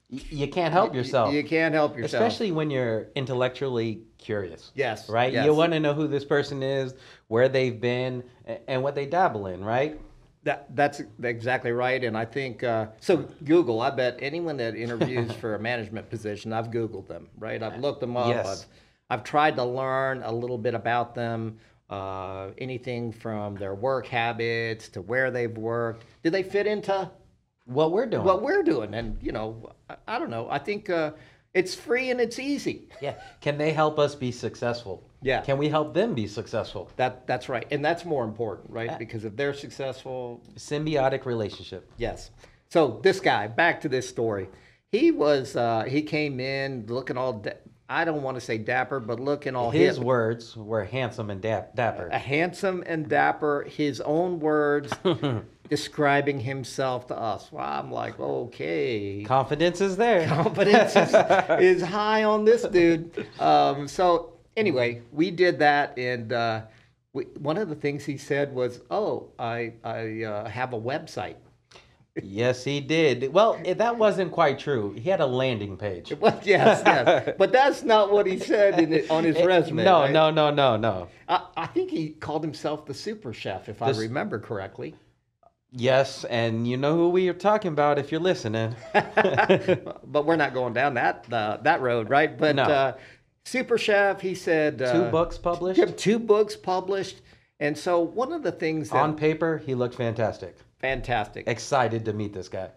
you 0.10 0.48
can't 0.48 0.72
help 0.72 0.96
yourself. 0.96 1.32
You, 1.32 1.40
you 1.40 1.44
can't 1.44 1.74
help 1.74 1.98
yourself. 1.98 2.24
Especially 2.24 2.52
when 2.52 2.70
you're 2.70 3.08
intellectually 3.16 4.04
curious. 4.18 4.72
Yes. 4.74 5.10
Right? 5.10 5.34
yes. 5.34 5.46
You 5.46 5.54
want 5.54 5.74
to 5.74 5.80
know 5.80 5.94
who 5.94 6.08
this 6.08 6.24
person 6.24 6.64
is, 6.64 6.94
where 7.28 7.50
they've 7.50 7.80
been, 7.80 8.24
and 8.68 8.84
what 8.84 8.96
they 8.96 9.06
dabble 9.06 9.48
in, 9.48 9.64
right? 9.64 10.00
That, 10.44 10.74
that's 10.76 11.02
exactly 11.24 11.72
right. 11.72 12.02
And 12.02 12.18
I 12.18 12.24
think, 12.24 12.64
uh, 12.64 12.88
so 13.02 13.18
Google, 13.44 13.82
I 13.82 13.90
bet 13.90 14.18
anyone 14.22 14.56
that 14.58 14.76
interviews 14.76 15.32
for 15.42 15.56
a 15.56 15.60
management 15.60 16.10
position, 16.10 16.54
I've 16.54 16.68
Googled 16.68 17.08
them, 17.08 17.28
right? 17.38 17.62
I've 17.62 17.80
looked 17.80 18.00
them 18.00 18.16
up. 18.16 18.30
Yes. 18.30 18.66
I've, 19.10 19.20
I've 19.20 19.24
tried 19.26 19.58
to 19.58 19.64
learn 19.66 20.24
a 20.24 20.32
little 20.32 20.58
bit 20.58 20.74
about 20.74 21.16
them, 21.16 21.58
uh, 21.90 22.50
anything 22.58 23.12
from 23.12 23.56
their 23.56 23.76
work 23.76 24.08
habits 24.08 24.88
to 24.90 25.02
where 25.02 25.32
they've 25.32 25.58
worked. 25.58 26.06
Do 26.24 26.30
they 26.30 26.44
fit 26.44 26.66
into 26.66 27.10
what 27.67 27.91
we're 27.91 28.05
doing? 28.05 28.24
What 28.24 28.41
we're 28.41 28.63
doing. 28.63 28.93
And, 28.93 29.17
you 29.21 29.31
know, 29.31 29.71
I, 29.89 29.95
I 30.07 30.19
don't 30.19 30.29
know. 30.29 30.47
I 30.50 30.57
think 30.57 30.89
uh, 30.89 31.12
it's 31.53 31.75
free 31.75 32.09
and 32.09 32.19
it's 32.19 32.39
easy. 32.39 32.89
Yeah. 33.01 33.15
Can 33.41 33.57
they 33.57 33.71
help 33.71 34.00
us 34.00 34.15
be 34.15 34.31
successful? 34.31 35.07
Yeah. 35.21 35.41
Can 35.41 35.57
we 35.57 35.69
help 35.69 35.93
them 35.93 36.13
be 36.13 36.27
successful? 36.27 36.91
That 36.95 37.25
that's 37.25 37.50
right, 37.50 37.65
and 37.71 37.83
that's 37.83 38.05
more 38.05 38.24
important, 38.24 38.69
right? 38.69 39.00
Because 39.00 39.25
if 39.25 39.36
they're 39.36 39.53
successful, 39.53 40.43
symbiotic 40.55 41.25
relationship. 41.25 41.91
Yes. 41.97 42.29
So 42.69 43.00
this 43.01 43.19
guy, 43.19 43.47
back 43.47 43.81
to 43.81 43.89
this 43.89 44.07
story, 44.07 44.47
he 44.91 45.12
was 45.12 45.55
uh, 45.55 45.86
he 45.88 46.03
came 46.03 46.39
in 46.39 46.86
looking 46.88 47.17
all. 47.17 47.33
Da- 47.33 47.53
I 47.89 48.03
don't 48.03 48.21
want 48.21 48.36
to 48.36 48.41
say 48.41 48.57
dapper, 48.57 49.00
but 49.00 49.19
looking 49.19 49.55
all 49.55 49.71
his 49.71 49.95
hip. 49.95 50.05
words 50.05 50.55
were 50.57 50.83
handsome 50.83 51.29
and 51.29 51.41
dap- 51.41 51.74
dapper. 51.75 52.09
A 52.09 52.19
handsome 52.19 52.83
and 52.86 53.07
dapper. 53.07 53.65
His 53.67 54.01
own 54.01 54.39
words 54.39 54.91
describing 55.69 56.39
himself 56.39 57.07
to 57.07 57.17
us. 57.17 57.51
Well, 57.51 57.65
I'm 57.65 57.91
like, 57.91 58.19
okay. 58.19 59.24
Confidence 59.24 59.81
is 59.81 59.97
there. 59.97 60.27
Confidence 60.43 60.95
is, 60.95 61.13
is 61.59 61.81
high 61.81 62.24
on 62.24 62.45
this 62.45 62.63
dude. 62.63 63.27
Um, 63.39 63.88
so 63.88 64.33
anyway, 64.55 65.01
we 65.12 65.31
did 65.31 65.59
that, 65.59 65.97
and 65.97 66.33
uh, 66.33 66.62
we, 67.13 67.25
one 67.39 67.57
of 67.57 67.69
the 67.69 67.75
things 67.75 68.03
he 68.03 68.17
said 68.17 68.53
was, 68.53 68.81
"Oh, 68.91 69.29
I 69.39 69.74
I 69.83 70.24
uh, 70.24 70.50
have 70.50 70.74
a 70.74 70.79
website." 70.79 71.36
Yes, 72.24 72.63
he 72.63 72.79
did. 72.79 73.31
Well, 73.31 73.62
that 73.63 73.97
wasn't 73.97 74.31
quite 74.31 74.57
true. 74.57 74.93
He 74.93 75.09
had 75.09 75.19
a 75.19 75.25
landing 75.25 75.77
page. 75.77 76.13
Well, 76.19 76.39
yes, 76.43 76.81
yes. 76.86 77.36
but 77.38 77.51
that's 77.51 77.83
not 77.83 78.12
what 78.12 78.25
he 78.25 78.39
said 78.39 78.79
in 78.79 78.91
it, 78.91 79.12
on 79.12 79.24
his 79.24 79.36
resume. 79.45 79.83
No, 79.83 80.01
right? 80.01 80.12
no, 80.12 80.31
no, 80.31 80.50
no, 80.50 80.77
no. 80.77 81.09
I, 81.27 81.45
I 81.55 81.67
think 81.67 81.91
he 81.91 82.09
called 82.09 82.43
himself 82.43 82.86
the 82.86 82.93
super 82.93 83.33
chef, 83.33 83.69
if 83.69 83.81
I 83.81 83.91
remember 83.91 84.39
correctly. 84.39 84.95
Yes, 85.71 86.24
and 86.25 86.67
you 86.67 86.77
know 86.77 86.95
who 86.95 87.09
we 87.09 87.27
are 87.29 87.33
talking 87.33 87.71
about 87.74 88.00
if 88.00 88.12
you're 88.12 88.21
listening. 88.21 88.75
but 88.93 90.25
we're 90.25 90.36
not 90.38 90.53
going 90.53 90.74
down 90.74 90.93
that 90.95 91.25
uh, 91.31 91.57
that 91.63 91.81
road, 91.81 92.09
right? 92.09 92.38
But 92.38 92.55
No. 92.55 92.63
uh, 92.63 92.97
super 93.45 93.77
chef, 93.77 94.21
he 94.21 94.33
said 94.33 94.81
uh, 94.81 94.93
Two 94.93 95.12
books 95.12 95.38
published. 95.38 95.97
two 95.97 96.19
books 96.19 96.55
published, 96.55 97.21
and 97.59 97.77
so 97.77 98.00
one 98.00 98.31
of 98.31 98.43
the 98.43 98.51
things 98.51 98.89
that 98.89 98.97
On 98.97 99.15
paper, 99.15 99.57
he 99.57 99.75
looked 99.75 99.95
fantastic. 99.95 100.55
fantastic. 100.79 101.47
Excited 101.47 102.05
to 102.05 102.13
meet 102.13 102.33
this 102.33 102.47
guy. 102.47 102.69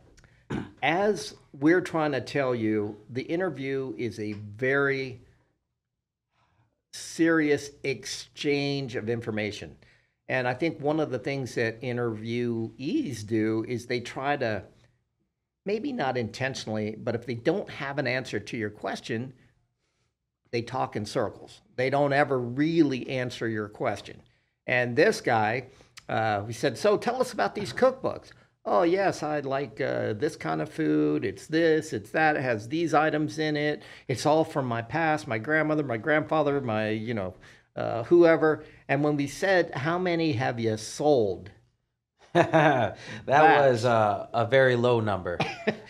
as 0.82 1.34
we're 1.60 1.80
trying 1.80 2.10
to 2.12 2.20
tell 2.20 2.54
you, 2.56 2.96
the 3.10 3.22
interview 3.22 3.94
is 3.96 4.18
a 4.18 4.32
very 4.32 5.20
serious 6.92 7.70
exchange 7.84 8.96
of 8.96 9.08
information. 9.08 9.76
And 10.30 10.46
I 10.46 10.54
think 10.54 10.80
one 10.80 11.00
of 11.00 11.10
the 11.10 11.18
things 11.18 11.56
that 11.56 11.82
interviewees 11.82 13.26
do 13.26 13.64
is 13.66 13.86
they 13.86 13.98
try 13.98 14.36
to, 14.36 14.62
maybe 15.66 15.92
not 15.92 16.16
intentionally, 16.16 16.94
but 16.96 17.16
if 17.16 17.26
they 17.26 17.34
don't 17.34 17.68
have 17.68 17.98
an 17.98 18.06
answer 18.06 18.38
to 18.38 18.56
your 18.56 18.70
question, 18.70 19.32
they 20.52 20.62
talk 20.62 20.94
in 20.94 21.04
circles. 21.04 21.62
They 21.74 21.90
don't 21.90 22.12
ever 22.12 22.38
really 22.38 23.08
answer 23.10 23.48
your 23.48 23.68
question. 23.68 24.22
And 24.68 24.94
this 24.94 25.20
guy, 25.20 25.64
uh, 26.08 26.44
we 26.46 26.52
said, 26.52 26.78
So 26.78 26.96
tell 26.96 27.20
us 27.20 27.32
about 27.32 27.56
these 27.56 27.72
cookbooks. 27.72 28.30
Oh, 28.64 28.82
yes, 28.82 29.24
I 29.24 29.40
like 29.40 29.80
uh, 29.80 30.12
this 30.12 30.36
kind 30.36 30.62
of 30.62 30.70
food. 30.70 31.24
It's 31.24 31.48
this, 31.48 31.92
it's 31.92 32.10
that. 32.10 32.36
It 32.36 32.42
has 32.42 32.68
these 32.68 32.94
items 32.94 33.40
in 33.40 33.56
it. 33.56 33.82
It's 34.06 34.26
all 34.26 34.44
from 34.44 34.66
my 34.66 34.82
past, 34.82 35.26
my 35.26 35.38
grandmother, 35.38 35.82
my 35.82 35.96
grandfather, 35.96 36.60
my, 36.60 36.90
you 36.90 37.14
know, 37.14 37.34
uh, 37.76 38.04
whoever. 38.04 38.64
And 38.88 39.02
when 39.02 39.16
we 39.16 39.26
said, 39.26 39.72
How 39.74 39.98
many 39.98 40.32
have 40.32 40.60
you 40.60 40.76
sold? 40.76 41.50
that 42.32 42.96
was 43.26 43.84
uh, 43.84 44.28
a 44.32 44.46
very 44.46 44.76
low 44.76 45.00
number. 45.00 45.36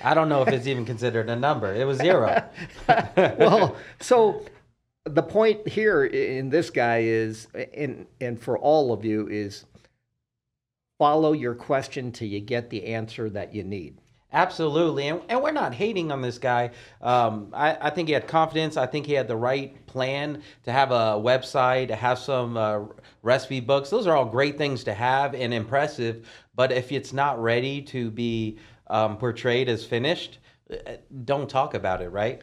I 0.03 0.15
don't 0.15 0.31
know 0.31 0.41
if 0.41 0.49
it's 0.49 0.67
even 0.67 0.87
considered 0.87 1.29
a 1.29 1.37
number. 1.37 1.75
It 1.75 1.85
was 1.85 1.99
zero. 1.99 2.43
well, 2.89 3.77
so 4.01 4.47
the 5.05 5.23
point 5.23 5.69
here 5.69 6.05
in 6.05 6.49
this 6.49 6.71
guy 6.71 7.01
is, 7.03 7.47
and 7.75 8.07
and 8.23 8.41
for 8.41 8.59
all 8.59 8.93
of 8.95 9.05
you 9.05 9.29
is, 9.29 9.67
follow 10.99 11.33
your 11.33 11.55
question 11.55 12.11
till 12.11 12.29
you 12.29 12.41
get 12.41 12.71
the 12.71 12.87
answer 12.87 13.29
that 13.29 13.55
you 13.55 13.63
need. 13.63 13.99
Absolutely, 14.33 15.09
and, 15.09 15.21
and 15.29 15.43
we're 15.43 15.51
not 15.51 15.75
hating 15.75 16.13
on 16.13 16.23
this 16.23 16.39
guy. 16.39 16.71
Um, 17.03 17.49
I, 17.53 17.77
I 17.81 17.91
think 17.91 18.07
he 18.09 18.15
had 18.15 18.29
confidence. 18.29 18.77
I 18.77 18.87
think 18.87 19.07
he 19.07 19.13
had 19.13 19.27
the 19.27 19.37
right 19.37 19.85
plan 19.87 20.43
to 20.63 20.73
have 20.73 20.93
a 20.93 21.21
website, 21.21 21.89
to 21.89 21.97
have 21.97 22.19
some 22.19 22.57
uh, 22.57 22.81
recipe 23.23 23.59
books. 23.59 23.91
Those 23.91 24.07
are 24.07 24.17
all 24.17 24.25
great 24.25 24.57
things 24.57 24.85
to 24.85 24.95
have 24.95 25.35
and 25.35 25.53
impressive. 25.53 26.29
But 26.55 26.71
if 26.71 26.93
it's 26.93 27.13
not 27.13 27.43
ready 27.43 27.83
to 27.83 28.11
be 28.11 28.59
um, 28.87 29.17
portrayed 29.17 29.69
as 29.69 29.85
finished, 29.85 30.39
uh, 30.71 30.93
don't 31.25 31.51
talk 31.51 31.75
about 31.75 32.01
it. 32.01 32.11
Right? 32.11 32.43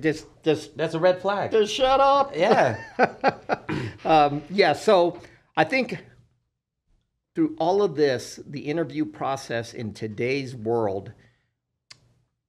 Just, 0.00 0.26
just, 0.42 0.76
That's 0.76 0.94
a 0.94 0.98
red 0.98 1.22
flag. 1.22 1.52
just 1.52 1.72
shut 1.72 2.00
up. 2.00 2.34
Yeah. 2.34 2.82
um, 4.04 4.42
yeah. 4.50 4.72
So 4.72 5.20
I 5.56 5.62
think 5.62 6.04
through 7.36 7.54
all 7.60 7.80
of 7.80 7.94
this, 7.94 8.40
the 8.44 8.62
interview 8.62 9.04
process 9.04 9.72
in 9.72 9.94
today's 9.94 10.56
world 10.56 11.12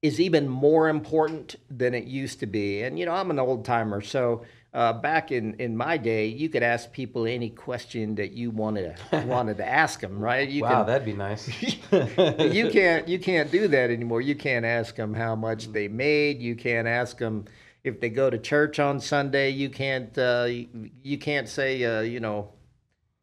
is 0.01 0.19
even 0.19 0.47
more 0.47 0.87
important 0.87 1.55
than 1.69 1.93
it 1.93 2.05
used 2.05 2.39
to 2.39 2.45
be. 2.45 2.81
And 2.83 2.97
you 2.97 3.05
know, 3.05 3.13
I'm 3.13 3.31
an 3.31 3.39
old 3.39 3.65
timer, 3.65 4.01
so 4.01 4.43
uh, 4.73 4.93
back 4.93 5.31
in 5.31 5.55
in 5.55 5.75
my 5.75 5.97
day, 5.97 6.27
you 6.27 6.47
could 6.47 6.63
ask 6.63 6.91
people 6.91 7.25
any 7.25 7.49
question 7.49 8.15
that 8.15 8.31
you 8.31 8.51
wanted 8.51 8.95
to, 9.11 9.25
wanted 9.25 9.57
to 9.57 9.67
ask 9.67 9.99
them, 9.99 10.19
right? 10.19 10.47
You 10.47 10.61
wow, 10.61 10.83
that'd 10.83 11.05
be 11.05 11.13
nice. 11.13 11.47
can, 11.89 12.51
you 12.51 12.69
can't 12.69 13.07
you 13.07 13.19
can't 13.19 13.51
do 13.51 13.67
that 13.67 13.89
anymore. 13.89 14.21
You 14.21 14.35
can't 14.35 14.65
ask 14.65 14.95
them 14.95 15.13
how 15.13 15.35
much 15.35 15.71
they 15.71 15.87
made. 15.87 16.41
You 16.41 16.55
can't 16.55 16.87
ask 16.87 17.17
them 17.17 17.45
if 17.83 17.99
they 17.99 18.09
go 18.09 18.29
to 18.29 18.37
church 18.37 18.79
on 18.79 18.99
Sunday. 18.99 19.49
You 19.49 19.69
can't 19.69 20.15
uh, 20.17 20.45
you, 20.47 20.91
you 21.01 21.17
can't 21.17 21.49
say 21.49 21.83
uh, 21.83 22.01
you 22.01 22.19
know 22.19 22.53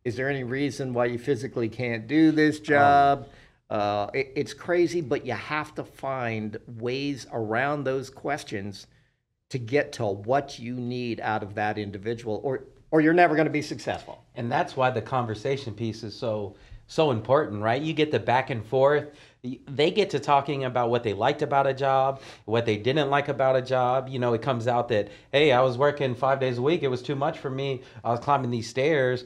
is 0.05 0.15
there 0.15 0.29
any 0.29 0.45
reason 0.45 0.95
why 0.95 1.07
you 1.07 1.19
physically 1.19 1.69
can't 1.69 2.07
do 2.07 2.31
this 2.31 2.61
job? 2.61 3.27
Uh, 3.71 4.09
it, 4.15 4.33
it's 4.37 4.55
crazy, 4.55 5.01
but 5.01 5.27
you 5.27 5.33
have 5.33 5.75
to 5.75 5.85
find 5.85 6.59
ways 6.67 7.27
around 7.33 7.85
those 7.85 8.11
questions 8.11 8.87
to 9.51 9.59
get 9.59 9.93
to 9.93 10.05
what 10.07 10.59
you 10.59 10.75
need 10.75 11.21
out 11.21 11.43
of 11.43 11.55
that 11.55 11.79
individual, 11.79 12.41
or 12.45 12.65
or 12.93 13.01
you're 13.01 13.13
never 13.13 13.35
going 13.35 13.47
to 13.47 13.53
be 13.53 13.63
successful. 13.63 14.25
and 14.37 14.51
that's 14.51 14.77
why 14.77 14.91
the 14.91 15.03
conversation 15.03 15.75
piece 15.75 16.03
is 16.05 16.15
so 16.15 16.55
so 16.89 17.11
important 17.11 17.63
right? 17.63 17.83
You 17.83 17.93
get 17.93 18.13
the 18.13 18.21
back 18.21 18.51
and 18.51 18.65
forth. 18.65 19.07
They 19.43 19.91
get 19.91 20.11
to 20.11 20.21
talking 20.21 20.65
about 20.65 20.89
what 20.91 21.03
they 21.03 21.13
liked 21.13 21.43
about 21.43 21.67
a 21.67 21.75
job 21.75 22.21
what 22.45 22.65
they 22.67 22.77
didn't 22.77 23.11
like 23.11 23.29
about 23.29 23.57
a 23.57 23.63
job. 23.63 24.09
You 24.09 24.19
know 24.21 24.35
it 24.35 24.43
comes 24.43 24.69
out 24.69 24.89
that 24.89 25.09
hey 25.33 25.51
i 25.53 25.61
was 25.61 25.77
working 25.77 26.15
five 26.15 26.39
days 26.41 26.59
a 26.59 26.63
week. 26.63 26.83
It 26.85 26.89
was 26.89 27.03
too 27.03 27.17
much 27.17 27.39
for 27.39 27.51
me. 27.51 27.83
I 28.05 28.11
was 28.11 28.21
climbing 28.21 28.51
these 28.51 28.69
stairs 28.69 29.25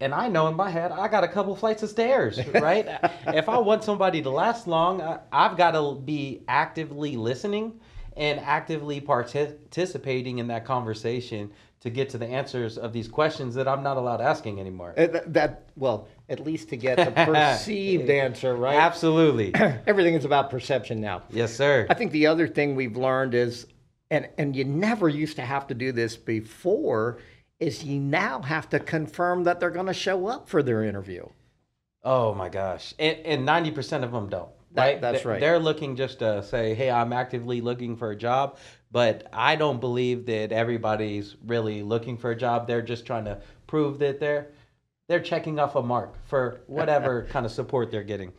and 0.00 0.14
I 0.14 0.28
know 0.28 0.48
in 0.48 0.54
my 0.56 0.70
head 0.70 0.92
I 0.92 1.08
got 1.08 1.24
a 1.24 1.28
couple 1.28 1.54
flights 1.56 1.82
of 1.82 1.90
stairs, 1.90 2.38
right? 2.54 2.86
if 3.28 3.48
I 3.48 3.58
want 3.58 3.84
somebody 3.84 4.22
to 4.22 4.30
last 4.30 4.66
long, 4.66 5.00
I, 5.02 5.18
I've 5.32 5.56
got 5.56 5.72
to 5.72 6.00
be 6.00 6.42
actively 6.48 7.16
listening 7.16 7.80
and 8.16 8.40
actively 8.40 9.00
participating 9.00 10.38
in 10.38 10.46
that 10.48 10.64
conversation 10.64 11.50
to 11.80 11.90
get 11.90 12.08
to 12.10 12.18
the 12.18 12.26
answers 12.26 12.78
of 12.78 12.92
these 12.92 13.06
questions 13.08 13.54
that 13.54 13.68
I'm 13.68 13.82
not 13.82 13.96
allowed 13.96 14.20
asking 14.20 14.58
anymore. 14.58 14.94
Uh, 14.96 15.06
That, 15.08 15.32
that 15.34 15.68
well, 15.76 16.08
at 16.28 16.40
least 16.40 16.70
to 16.70 16.76
get 16.76 16.96
the 16.96 17.10
perceived 17.26 18.08
answer 18.10 18.56
right. 18.56 18.76
Absolutely. 18.76 19.54
Everything 19.86 20.14
is 20.14 20.24
about 20.24 20.50
perception 20.50 21.00
now. 21.00 21.22
yes, 21.30 21.54
sir. 21.54 21.86
I 21.90 21.94
think 21.94 22.12
the 22.12 22.26
other 22.26 22.48
thing 22.48 22.74
we've 22.74 22.96
learned 22.96 23.34
is, 23.34 23.66
and 24.10 24.28
and 24.38 24.56
you 24.56 24.64
never 24.64 25.08
used 25.08 25.36
to 25.36 25.42
have 25.42 25.66
to 25.68 25.74
do 25.74 25.92
this 25.92 26.16
before, 26.16 27.18
is 27.58 27.84
you 27.84 27.98
now 28.00 28.42
have 28.42 28.68
to 28.70 28.78
confirm 28.78 29.44
that 29.44 29.60
they're 29.60 29.70
going 29.70 29.86
to 29.86 29.94
show 29.94 30.26
up 30.26 30.48
for 30.48 30.62
their 30.62 30.84
interview. 30.84 31.26
Oh 32.02 32.34
my 32.34 32.48
gosh. 32.48 32.94
And, 32.98 33.18
and 33.24 33.48
90% 33.48 34.04
of 34.04 34.12
them 34.12 34.28
don't. 34.28 34.50
That- 34.72 34.82
Right? 34.82 35.00
that's 35.00 35.24
right. 35.24 35.40
They're 35.40 35.58
looking 35.58 35.96
just 35.96 36.18
to 36.18 36.42
say, 36.42 36.74
hey, 36.74 36.90
I'm 36.90 37.12
actively 37.12 37.60
looking 37.62 37.96
for 37.96 38.10
a 38.10 38.16
job. 38.16 38.58
But 38.92 39.26
I 39.32 39.56
don't 39.56 39.80
believe 39.80 40.26
that 40.26 40.52
everybody's 40.52 41.36
really 41.46 41.82
looking 41.82 42.16
for 42.16 42.30
a 42.30 42.36
job. 42.36 42.66
They're 42.66 42.82
just 42.82 43.04
trying 43.06 43.24
to 43.24 43.40
prove 43.66 43.98
that 43.98 44.20
they're 44.20 44.48
they're 45.08 45.20
checking 45.20 45.58
off 45.58 45.76
a 45.76 45.82
mark 45.82 46.14
for 46.26 46.60
whatever 46.66 47.22
kind 47.30 47.46
of 47.46 47.52
support 47.52 47.90
they're 47.90 48.02
getting. 48.02 48.32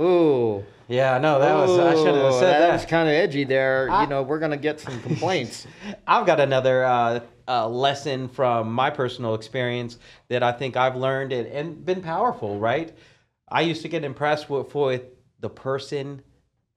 Ooh, 0.00 0.64
Yeah, 0.88 1.18
no, 1.18 1.38
that 1.38 1.54
was 1.54 1.78
I 1.78 1.94
should 1.94 2.14
have 2.14 2.34
said 2.34 2.60
that. 2.60 2.72
was 2.72 2.84
kind 2.86 3.08
of 3.08 3.14
edgy 3.14 3.44
there. 3.44 3.88
I- 3.90 4.02
you 4.04 4.08
know, 4.08 4.22
we're 4.22 4.38
going 4.38 4.50
to 4.50 4.56
get 4.56 4.80
some 4.80 5.00
complaints. 5.02 5.66
I've 6.06 6.26
got 6.26 6.40
another 6.40 6.84
uh, 6.84 7.20
uh, 7.46 7.68
lesson 7.68 8.28
from 8.28 8.72
my 8.72 8.90
personal 8.90 9.34
experience 9.34 9.98
that 10.28 10.42
I 10.42 10.52
think 10.52 10.76
I've 10.76 10.96
learned 10.96 11.32
and, 11.32 11.46
and 11.46 11.84
been 11.84 12.00
powerful, 12.02 12.58
right? 12.58 12.92
I 13.48 13.62
used 13.62 13.82
to 13.82 13.88
get 13.88 14.02
impressed 14.04 14.48
with, 14.48 14.74
with 14.74 15.02
the 15.40 15.50
person 15.50 16.22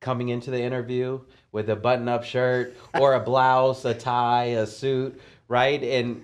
coming 0.02 0.30
into 0.30 0.52
the 0.52 0.62
interview 0.62 1.22
with 1.52 1.70
a 1.70 1.76
button 1.76 2.10
up 2.10 2.24
shirt 2.26 2.76
or 3.00 3.14
a 3.14 3.20
blouse, 3.22 3.86
a 3.86 3.94
tie, 3.94 4.46
a 4.46 4.68
suit, 4.68 5.20
right? 5.48 5.82
And 5.82 6.24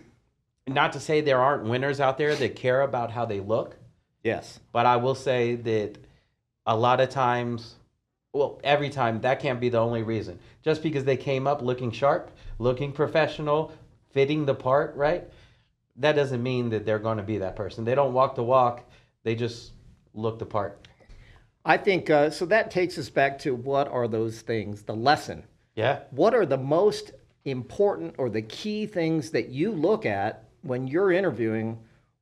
not 0.67 0.93
to 0.93 1.00
say 1.00 1.21
there 1.21 1.39
aren't 1.41 1.63
winners 1.63 2.00
out 2.01 2.17
there 2.17 2.36
that 2.36 2.55
care 2.57 2.81
about 2.81 3.12
how 3.12 3.25
they 3.25 3.39
look, 3.39 3.77
yes. 4.24 4.60
but 4.74 4.86
I 4.86 4.98
will 4.98 5.15
say 5.15 5.55
that 5.55 5.98
a 6.65 6.75
lot 6.75 7.01
of 7.01 7.09
times, 7.09 7.75
well, 8.33 8.59
every 8.63 8.89
time, 8.89 9.21
that 9.21 9.39
can't 9.39 9.59
be 9.59 9.69
the 9.69 9.79
only 9.79 10.03
reason. 10.03 10.39
Just 10.63 10.83
because 10.83 11.03
they 11.03 11.17
came 11.17 11.47
up 11.47 11.61
looking 11.61 11.91
sharp, 11.91 12.31
looking 12.59 12.91
professional, 12.91 13.71
fitting 14.11 14.45
the 14.45 14.55
part, 14.55 14.95
right? 14.95 15.27
That 15.97 16.13
doesn't 16.13 16.41
mean 16.41 16.69
that 16.69 16.85
they're 16.85 16.99
going 16.99 17.17
to 17.17 17.23
be 17.23 17.39
that 17.39 17.55
person. 17.55 17.83
They 17.83 17.95
don't 17.95 18.13
walk 18.13 18.35
the 18.35 18.43
walk, 18.43 18.89
they 19.23 19.35
just 19.35 19.71
look 20.13 20.39
the 20.39 20.45
part. 20.45 20.87
I 21.63 21.77
think 21.77 22.09
uh, 22.09 22.31
so. 22.31 22.45
That 22.45 22.71
takes 22.71 22.97
us 22.97 23.09
back 23.09 23.37
to 23.39 23.53
what 23.53 23.87
are 23.87 24.07
those 24.07 24.41
things? 24.41 24.81
The 24.81 24.95
lesson. 24.95 25.43
Yeah. 25.75 25.99
What 26.09 26.33
are 26.33 26.45
the 26.45 26.57
most 26.57 27.11
important 27.45 28.15
or 28.17 28.29
the 28.29 28.41
key 28.41 28.87
things 28.87 29.29
that 29.31 29.49
you 29.49 29.71
look 29.71 30.05
at 30.05 30.45
when 30.63 30.87
you're 30.87 31.11
interviewing? 31.11 31.77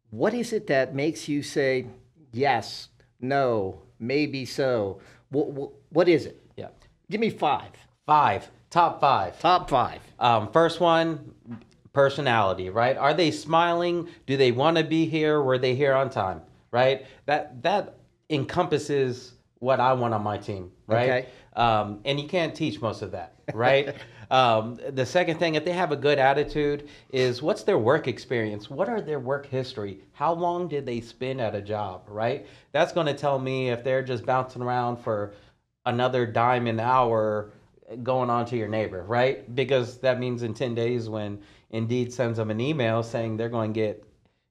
What 0.10 0.34
is 0.34 0.52
it 0.52 0.68
that 0.68 0.94
makes 0.94 1.30
you 1.30 1.42
say 1.42 1.88
yes, 2.34 2.90
no, 3.22 3.82
maybe 4.00 4.46
so? 4.46 5.00
What, 5.30 5.72
what 5.90 6.10
is 6.10 6.26
it? 6.26 6.42
Yeah. 6.56 6.70
Give 7.10 7.22
me 7.22 7.30
five. 7.30 7.72
Five, 8.06 8.50
top 8.70 9.00
five. 9.00 9.40
Top 9.40 9.70
five. 9.70 10.02
Um, 10.20 10.52
first 10.52 10.80
one, 10.80 11.34
personality, 11.94 12.70
right? 12.70 12.98
Are 12.98 13.14
they 13.14 13.32
smiling? 13.32 14.08
Do 14.26 14.38
they 14.38 14.52
want 14.52 14.78
to 14.78 14.84
be 14.84 15.06
here? 15.06 15.42
Were 15.42 15.58
they 15.58 15.76
here 15.76 15.94
on 15.94 16.10
time? 16.10 16.42
Right? 16.72 17.06
That 17.26 17.62
that 17.64 17.96
encompasses 18.30 19.34
what 19.60 19.80
I 19.80 19.94
want 19.94 20.14
on 20.14 20.24
my 20.24 20.38
team, 20.38 20.72
right? 20.88 21.10
Okay. 21.10 21.28
Um, 21.56 22.00
and 22.06 22.20
you 22.20 22.28
can't 22.28 22.56
teach 22.56 22.82
most 22.82 23.02
of 23.02 23.12
that, 23.12 23.36
right? 23.54 23.96
um, 24.30 24.80
the 24.90 25.06
second 25.06 25.40
thing, 25.40 25.56
if 25.56 25.66
they 25.66 25.72
have 25.72 25.92
a 25.92 25.96
good 25.96 26.20
attitude, 26.20 26.88
is 27.12 27.42
what's 27.42 27.64
their 27.64 27.78
work 27.78 28.08
experience? 28.08 28.70
What 28.70 28.88
are 28.88 29.02
their 29.02 29.20
work 29.20 29.48
history? 29.48 30.00
How 30.14 30.34
long 30.34 30.68
did 30.68 30.86
they 30.86 31.02
spend 31.02 31.42
at 31.42 31.56
a 31.56 31.62
job, 31.62 32.04
right? 32.08 32.46
That's 32.72 32.92
going 32.92 33.08
to 33.08 33.14
tell 33.14 33.40
me 33.40 33.70
if 33.70 33.84
they're 33.84 34.04
just 34.04 34.26
bouncing 34.26 34.62
around 34.62 34.98
for 34.98 35.34
another 35.86 36.26
dime 36.26 36.68
an 36.68 36.80
hour 36.80 37.52
going 38.04 38.30
on 38.30 38.46
to 38.46 38.56
your 38.56 38.68
neighbor, 38.68 39.04
right? 39.04 39.54
Because 39.56 39.98
that 40.00 40.20
means 40.20 40.44
in 40.44 40.54
10 40.54 40.76
days 40.76 41.10
when 41.10 41.40
Indeed 41.72 42.14
sends 42.14 42.38
them 42.38 42.52
an 42.52 42.62
email 42.62 43.02
saying 43.02 43.38
they're 43.38 43.50
going 43.50 43.74
to 43.74 43.80
get, 43.80 44.04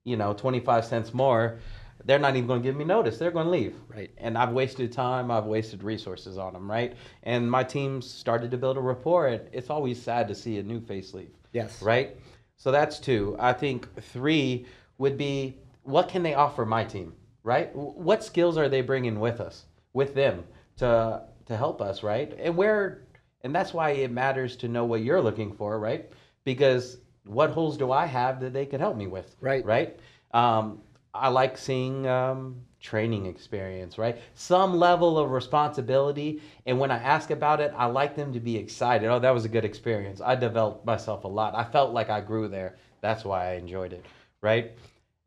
you 0.04 0.16
know, 0.16 0.32
25 0.32 0.84
cents 0.84 1.14
more, 1.14 1.58
they're 2.04 2.18
not 2.18 2.36
even 2.36 2.46
going 2.46 2.62
to 2.62 2.68
give 2.68 2.76
me 2.76 2.84
notice. 2.84 3.18
They're 3.18 3.30
going 3.30 3.46
to 3.46 3.50
leave. 3.50 3.74
Right. 3.88 4.10
And 4.18 4.38
I've 4.38 4.52
wasted 4.52 4.92
time, 4.92 5.30
I've 5.30 5.46
wasted 5.46 5.82
resources 5.82 6.38
on 6.38 6.52
them, 6.52 6.70
right? 6.70 6.96
And 7.24 7.50
my 7.50 7.64
team 7.64 8.00
started 8.00 8.50
to 8.50 8.56
build 8.56 8.76
a 8.76 8.80
rapport. 8.80 9.28
And 9.28 9.48
it's 9.52 9.70
always 9.70 10.00
sad 10.00 10.28
to 10.28 10.34
see 10.34 10.58
a 10.58 10.62
new 10.62 10.80
face 10.80 11.14
leave. 11.14 11.30
Yes. 11.52 11.82
Right? 11.82 12.16
So 12.56 12.70
that's 12.70 12.98
two. 12.98 13.36
I 13.38 13.52
think 13.52 13.88
three 14.02 14.66
would 14.98 15.16
be 15.16 15.56
what 15.82 16.08
can 16.08 16.22
they 16.22 16.34
offer 16.34 16.66
my 16.66 16.84
team, 16.84 17.14
right? 17.42 17.74
What 17.74 18.22
skills 18.22 18.58
are 18.58 18.68
they 18.68 18.80
bringing 18.82 19.20
with 19.20 19.40
us, 19.40 19.64
with 19.92 20.14
them 20.14 20.44
to 20.78 21.22
to 21.46 21.56
help 21.56 21.80
us, 21.80 22.02
right? 22.02 22.34
And 22.38 22.56
where 22.56 23.04
and 23.42 23.54
that's 23.54 23.72
why 23.72 23.90
it 23.90 24.10
matters 24.10 24.56
to 24.56 24.68
know 24.68 24.84
what 24.84 25.02
you're 25.02 25.22
looking 25.22 25.52
for, 25.52 25.78
right? 25.78 26.10
Because 26.44 26.98
what 27.24 27.50
holes 27.50 27.76
do 27.76 27.92
I 27.92 28.06
have 28.06 28.40
that 28.40 28.52
they 28.52 28.66
could 28.66 28.80
help 28.80 28.96
me 28.96 29.06
with? 29.06 29.34
Right. 29.40 29.64
Right. 29.64 29.98
Um, 30.32 30.82
I 31.14 31.28
like 31.28 31.56
seeing 31.56 32.06
um, 32.06 32.62
training 32.80 33.26
experience, 33.26 33.98
right? 33.98 34.18
Some 34.34 34.78
level 34.78 35.18
of 35.18 35.30
responsibility. 35.30 36.40
And 36.66 36.78
when 36.78 36.90
I 36.90 36.98
ask 36.98 37.30
about 37.30 37.60
it, 37.60 37.72
I 37.76 37.86
like 37.86 38.14
them 38.14 38.32
to 38.32 38.40
be 38.40 38.56
excited. 38.56 39.08
Oh, 39.08 39.18
that 39.18 39.34
was 39.34 39.44
a 39.44 39.48
good 39.48 39.64
experience. 39.64 40.20
I 40.20 40.34
developed 40.34 40.84
myself 40.84 41.24
a 41.24 41.28
lot. 41.28 41.54
I 41.54 41.64
felt 41.64 41.92
like 41.92 42.10
I 42.10 42.20
grew 42.20 42.48
there. 42.48 42.76
That's 43.00 43.24
why 43.24 43.50
I 43.50 43.54
enjoyed 43.54 43.92
it, 43.92 44.04
right? 44.40 44.72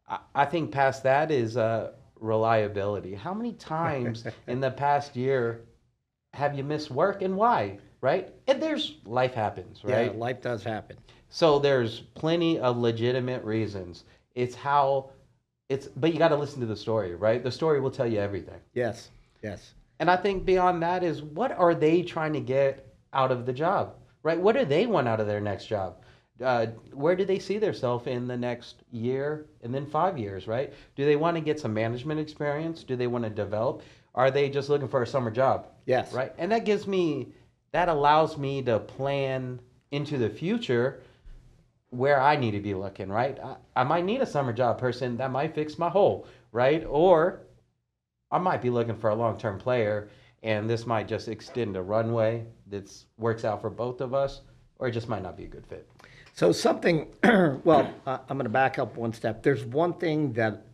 I, 0.07 0.19
I 0.35 0.45
think 0.45 0.71
past 0.71 1.03
that 1.03 1.31
is 1.31 1.57
uh, 1.57 1.91
reliability. 2.19 3.15
How 3.15 3.33
many 3.33 3.53
times 3.53 4.25
in 4.47 4.59
the 4.59 4.71
past 4.71 5.15
year 5.15 5.61
have 6.33 6.55
you 6.55 6.63
missed 6.63 6.91
work 6.91 7.21
and 7.21 7.35
why? 7.35 7.79
Right? 8.01 8.33
And 8.47 8.61
there's 8.61 8.97
life 9.05 9.33
happens, 9.33 9.83
right? 9.83 10.13
Yeah, 10.13 10.19
life 10.19 10.41
does 10.41 10.63
happen. 10.63 10.97
So 11.29 11.59
there's 11.59 11.99
plenty 11.99 12.59
of 12.59 12.77
legitimate 12.77 13.43
reasons. 13.43 14.05
It's 14.33 14.55
how 14.55 15.11
it's 15.71 15.87
but 15.87 16.11
you 16.11 16.19
got 16.19 16.29
to 16.29 16.35
listen 16.35 16.59
to 16.59 16.65
the 16.65 16.75
story, 16.75 17.15
right? 17.15 17.41
The 17.41 17.51
story 17.51 17.79
will 17.79 17.91
tell 17.91 18.07
you 18.07 18.19
everything. 18.19 18.59
Yes. 18.73 19.09
Yes. 19.41 19.73
And 19.99 20.11
I 20.11 20.17
think 20.17 20.45
beyond 20.45 20.83
that 20.83 21.03
is 21.03 21.21
what 21.21 21.51
are 21.51 21.73
they 21.73 22.01
trying 22.01 22.33
to 22.33 22.41
get 22.41 22.93
out 23.13 23.31
of 23.31 23.45
the 23.45 23.53
job, 23.53 23.95
right? 24.23 24.39
What 24.39 24.55
do 24.55 24.65
they 24.65 24.85
want 24.85 25.07
out 25.07 25.19
of 25.19 25.27
their 25.27 25.39
next 25.39 25.67
job? 25.67 26.03
Uh, 26.43 26.65
where 26.91 27.15
do 27.15 27.23
they 27.23 27.39
see 27.39 27.57
themselves 27.57 28.07
in 28.07 28.27
the 28.27 28.35
next 28.35 28.83
year 28.91 29.45
and 29.61 29.73
then 29.73 29.85
five 29.85 30.17
years, 30.17 30.47
right? 30.47 30.73
Do 30.95 31.05
they 31.05 31.15
want 31.15 31.37
to 31.37 31.41
get 31.41 31.59
some 31.59 31.73
management 31.73 32.19
experience? 32.19 32.83
Do 32.83 32.95
they 32.95 33.07
want 33.07 33.23
to 33.23 33.29
develop? 33.29 33.83
Are 34.15 34.31
they 34.31 34.49
just 34.49 34.67
looking 34.67 34.87
for 34.87 35.03
a 35.03 35.07
summer 35.07 35.31
job? 35.31 35.67
Yes. 35.85 36.11
Right. 36.11 36.33
And 36.37 36.51
that 36.51 36.65
gives 36.65 36.87
me, 36.87 37.27
that 37.71 37.87
allows 37.87 38.37
me 38.37 38.61
to 38.63 38.79
plan 38.79 39.59
into 39.91 40.17
the 40.17 40.29
future 40.29 41.01
where 41.91 42.19
I 42.19 42.35
need 42.35 42.51
to 42.51 42.59
be 42.59 42.73
looking, 42.73 43.09
right? 43.09 43.37
I, 43.39 43.55
I 43.75 43.83
might 43.83 44.05
need 44.05 44.21
a 44.21 44.25
summer 44.25 44.51
job 44.51 44.79
person 44.79 45.17
that 45.17 45.31
might 45.31 45.53
fix 45.53 45.77
my 45.77 45.89
hole, 45.89 46.25
right? 46.51 46.83
Or 46.87 47.41
I 48.31 48.39
might 48.39 48.61
be 48.61 48.69
looking 48.69 48.95
for 48.95 49.09
a 49.09 49.15
long 49.15 49.37
term 49.37 49.59
player 49.59 50.09
and 50.43 50.69
this 50.69 50.85
might 50.87 51.07
just 51.07 51.27
extend 51.27 51.77
a 51.77 51.81
runway 51.81 52.45
that 52.67 52.91
works 53.17 53.45
out 53.45 53.61
for 53.61 53.69
both 53.69 54.01
of 54.01 54.13
us, 54.13 54.41
or 54.79 54.87
it 54.87 54.91
just 54.91 55.07
might 55.07 55.21
not 55.21 55.37
be 55.37 55.43
a 55.43 55.47
good 55.47 55.65
fit. 55.67 55.87
So 56.33 56.51
something, 56.51 57.07
well, 57.23 57.93
uh, 58.05 58.17
I'm 58.27 58.37
going 58.37 58.45
to 58.45 58.49
back 58.49 58.79
up 58.79 58.97
one 58.97 59.13
step. 59.13 59.43
There's 59.43 59.63
one 59.65 59.93
thing 59.93 60.33
that 60.33 60.65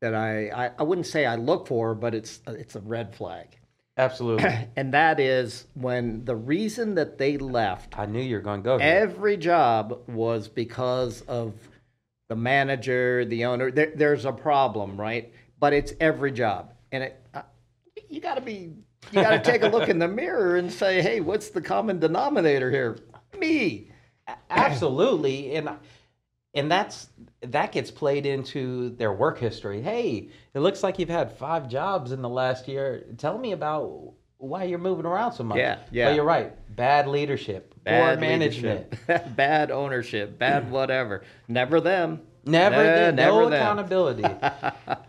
that 0.00 0.14
I, 0.14 0.48
I, 0.48 0.70
I 0.78 0.82
wouldn't 0.82 1.06
say 1.06 1.24
I 1.24 1.36
look 1.36 1.68
for, 1.68 1.94
but 1.94 2.14
it's 2.14 2.40
it's 2.46 2.74
a 2.74 2.80
red 2.80 3.14
flag. 3.14 3.56
Absolutely. 3.96 4.50
and 4.76 4.92
that 4.94 5.20
is 5.20 5.66
when 5.74 6.24
the 6.24 6.36
reason 6.36 6.94
that 6.96 7.18
they 7.18 7.38
left 7.38 7.98
I 7.98 8.06
knew 8.06 8.20
you 8.20 8.36
were 8.36 8.42
going 8.42 8.62
to 8.62 8.64
go 8.64 8.78
here. 8.78 8.88
every 8.88 9.36
job 9.36 10.00
was 10.08 10.48
because 10.48 11.20
of 11.22 11.54
the 12.28 12.36
manager, 12.36 13.24
the 13.24 13.44
owner. 13.44 13.70
There, 13.70 13.92
there's 13.94 14.24
a 14.24 14.32
problem, 14.32 14.96
right? 14.98 15.32
But 15.60 15.72
it's 15.72 15.92
every 16.00 16.32
job, 16.32 16.72
and 16.90 17.04
it 17.04 17.26
uh, 17.32 17.42
you 18.08 18.20
got 18.20 18.34
to 18.34 18.40
be 18.40 18.72
you 19.12 19.22
got 19.22 19.30
to 19.30 19.50
take 19.50 19.62
a 19.62 19.68
look 19.68 19.88
in 19.88 19.98
the 19.98 20.08
mirror 20.08 20.56
and 20.56 20.72
say, 20.72 21.00
hey, 21.00 21.20
what's 21.20 21.50
the 21.50 21.60
common 21.60 21.98
denominator 21.98 22.70
here? 22.70 22.98
Me. 23.38 23.90
Absolutely, 24.48 25.54
and 25.54 25.68
and 26.54 26.70
that's 26.70 27.08
that 27.42 27.72
gets 27.72 27.90
played 27.90 28.26
into 28.26 28.90
their 28.90 29.12
work 29.12 29.38
history. 29.38 29.82
Hey, 29.82 30.28
it 30.54 30.60
looks 30.60 30.82
like 30.82 30.98
you've 30.98 31.08
had 31.08 31.32
five 31.36 31.68
jobs 31.68 32.12
in 32.12 32.22
the 32.22 32.28
last 32.28 32.68
year. 32.68 33.04
Tell 33.18 33.36
me 33.38 33.52
about 33.52 34.12
why 34.38 34.64
you're 34.64 34.78
moving 34.78 35.06
around 35.06 35.32
so 35.32 35.44
much. 35.44 35.58
Yeah, 35.58 35.78
yeah. 35.90 36.08
But 36.08 36.16
you're 36.16 36.24
right. 36.24 36.52
Bad 36.74 37.06
leadership, 37.08 37.74
Bad 37.84 38.18
poor 38.18 38.20
management, 38.20 38.94
bad 39.36 39.70
ownership, 39.70 40.38
bad 40.38 40.70
whatever. 40.70 41.22
Never 41.48 41.80
them. 41.80 42.20
never, 42.44 42.76
Nah, 42.76 43.06
the, 43.06 43.12
never 43.12 43.32
no 43.42 43.50
them. 43.50 43.52
accountability. 43.54 44.24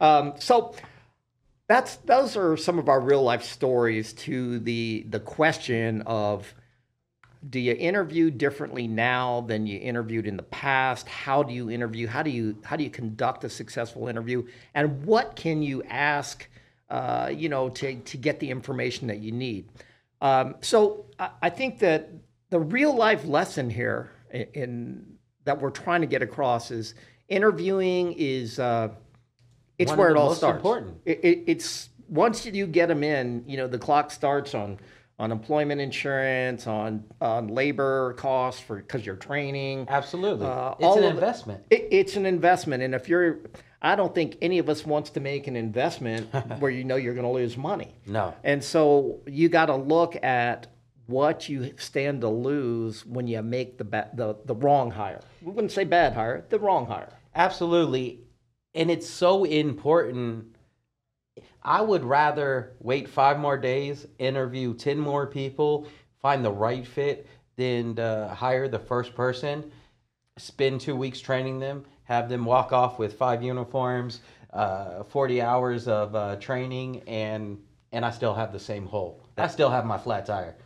Um, 0.00 0.34
so 0.38 0.76
that's 1.68 1.96
those 1.96 2.36
are 2.36 2.56
some 2.56 2.78
of 2.78 2.88
our 2.88 3.00
real 3.00 3.22
life 3.22 3.42
stories 3.42 4.12
to 4.12 4.60
the 4.60 5.04
the 5.08 5.18
question 5.20 6.02
of 6.06 6.54
do 7.50 7.60
you 7.60 7.72
interview 7.72 8.30
differently 8.30 8.88
now 8.88 9.42
than 9.42 9.66
you 9.66 9.78
interviewed 9.78 10.26
in 10.26 10.36
the 10.36 10.42
past 10.42 11.08
how 11.08 11.42
do 11.42 11.52
you 11.52 11.70
interview 11.70 12.06
how 12.06 12.22
do 12.22 12.30
you 12.30 12.56
how 12.64 12.76
do 12.76 12.82
you 12.84 12.90
conduct 12.90 13.44
a 13.44 13.48
successful 13.48 14.08
interview 14.08 14.44
and 14.74 15.04
what 15.04 15.36
can 15.36 15.62
you 15.62 15.82
ask 15.84 16.48
uh, 16.90 17.30
you 17.32 17.48
know 17.48 17.68
to, 17.68 17.96
to 18.00 18.16
get 18.16 18.40
the 18.40 18.50
information 18.50 19.06
that 19.06 19.18
you 19.18 19.32
need 19.32 19.68
um, 20.20 20.56
so 20.60 21.06
I, 21.18 21.30
I 21.42 21.50
think 21.50 21.78
that 21.80 22.10
the 22.50 22.60
real 22.60 22.94
life 22.94 23.24
lesson 23.24 23.70
here 23.70 24.10
in, 24.32 24.46
in 24.54 25.18
that 25.44 25.60
we're 25.60 25.70
trying 25.70 26.00
to 26.00 26.06
get 26.06 26.22
across 26.22 26.70
is 26.70 26.94
interviewing 27.28 28.14
is 28.18 28.58
uh, 28.58 28.88
it's 29.78 29.90
One 29.90 29.98
where 29.98 30.10
it 30.10 30.16
all 30.16 30.34
starts. 30.34 30.56
important. 30.56 30.98
It, 31.04 31.20
it, 31.22 31.44
it's 31.46 31.90
once 32.08 32.44
you 32.44 32.66
get 32.66 32.88
them 32.88 33.04
in, 33.04 33.44
you 33.46 33.56
know, 33.56 33.68
the 33.68 33.78
clock 33.78 34.10
starts 34.10 34.54
on 34.54 34.78
on 35.18 35.32
employment 35.32 35.80
insurance, 35.80 36.66
on 36.66 37.04
on 37.20 37.48
labor 37.48 38.12
costs 38.14 38.60
for 38.60 38.76
because 38.76 39.04
you're 39.04 39.16
training. 39.16 39.86
Absolutely, 39.88 40.46
Uh, 40.46 40.74
it's 40.78 40.96
an 40.96 41.04
investment. 41.04 41.64
It, 41.70 41.88
it's 41.90 42.16
an 42.16 42.26
investment, 42.26 42.82
and 42.82 42.94
if 42.94 43.08
you're, 43.08 43.40
I 43.82 43.96
don't 43.96 44.14
think 44.14 44.36
any 44.40 44.58
of 44.58 44.68
us 44.68 44.86
wants 44.86 45.10
to 45.10 45.20
make 45.20 45.46
an 45.46 45.56
investment 45.56 46.32
where 46.60 46.70
you 46.70 46.84
know 46.84 46.96
you're 46.96 47.14
going 47.14 47.26
to 47.26 47.32
lose 47.32 47.56
money. 47.56 47.94
No, 48.06 48.34
And 48.44 48.62
so 48.62 49.20
you 49.26 49.48
got 49.48 49.66
to 49.66 49.76
look 49.76 50.22
at 50.22 50.68
what 51.06 51.48
you 51.48 51.72
stand 51.78 52.20
to 52.20 52.28
lose 52.28 53.04
when 53.06 53.26
you 53.26 53.42
make 53.42 53.78
the 53.78 53.84
ba- 53.84 54.10
the 54.14 54.36
the 54.44 54.54
wrong 54.54 54.90
hire. 54.92 55.22
We 55.42 55.50
wouldn't 55.52 55.72
say 55.72 55.84
bad 55.84 56.12
hire, 56.12 56.44
the 56.48 56.58
wrong 56.58 56.86
hire. 56.86 57.12
Absolutely. 57.34 58.20
And 58.74 58.90
it's 58.90 59.08
so 59.08 59.44
important. 59.44 60.54
I 61.62 61.80
would 61.82 62.04
rather 62.04 62.72
wait 62.80 63.08
five 63.08 63.38
more 63.38 63.56
days, 63.56 64.06
interview 64.18 64.74
10 64.74 64.98
more 64.98 65.26
people, 65.26 65.86
find 66.20 66.44
the 66.44 66.52
right 66.52 66.86
fit, 66.86 67.26
than 67.56 67.96
to 67.96 68.32
hire 68.36 68.68
the 68.68 68.78
first 68.78 69.14
person, 69.14 69.70
spend 70.38 70.80
two 70.80 70.94
weeks 70.94 71.20
training 71.20 71.58
them, 71.58 71.84
have 72.04 72.28
them 72.28 72.44
walk 72.44 72.72
off 72.72 72.98
with 72.98 73.14
five 73.14 73.42
uniforms, 73.42 74.20
uh, 74.52 75.02
40 75.04 75.42
hours 75.42 75.88
of 75.88 76.14
uh, 76.14 76.36
training, 76.36 77.02
and, 77.08 77.58
and 77.92 78.04
I 78.04 78.10
still 78.10 78.34
have 78.34 78.52
the 78.52 78.60
same 78.60 78.86
hole. 78.86 79.22
I 79.36 79.48
still 79.48 79.70
have 79.70 79.84
my 79.84 79.98
flat 79.98 80.26
tire. 80.26 80.56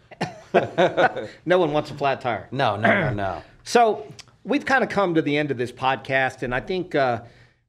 No 1.47 1.59
one 1.59 1.73
wants 1.73 1.91
a 1.91 1.95
flat 1.95 2.21
tire. 2.21 2.47
No, 2.51 2.77
no, 2.77 2.89
no, 2.89 3.15
no. 3.15 3.43
So 3.65 4.13
we've 4.43 4.65
kind 4.65 4.83
of 4.83 4.91
come 4.91 5.15
to 5.15 5.23
the 5.23 5.37
end 5.39 5.53
of 5.53 5.57
this 5.57 5.71
podcast, 5.71 6.43
and 6.43 6.53
I 6.53 6.59
think, 6.59 6.97
uh, 6.97 7.23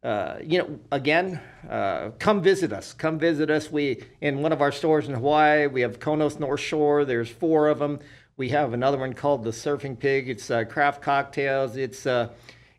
uh, 0.04 0.38
you 0.44 0.58
know, 0.58 0.80
again, 0.92 1.39
uh, 1.70 2.10
come 2.20 2.42
visit 2.42 2.74
us. 2.74 2.94
Come 2.94 3.18
visit 3.18 3.50
us. 3.50 3.72
We 3.72 4.04
in 4.20 4.39
one 4.42 4.52
of 4.52 4.62
our 4.62 4.72
stores 4.72 5.08
in 5.08 5.13
Hawaii. 5.13 5.68
We 5.68 5.82
have 5.82 6.00
Konos 6.00 6.39
North 6.39 6.60
Shore. 6.60 7.06
There's 7.06 7.30
four 7.30 7.70
of 7.70 7.80
them. 7.80 8.00
We 8.36 8.50
have 8.50 8.74
another 8.74 8.98
one 8.98 9.13
called 9.13 9.44
the 9.44 9.52
Surfing 9.52 9.98
Pig. 9.98 10.30
It's 10.30 10.52
uh, 10.52 10.66
craft 10.66 11.02
cocktails. 11.02 11.78
It's 11.78 12.06
uh, 12.06 12.30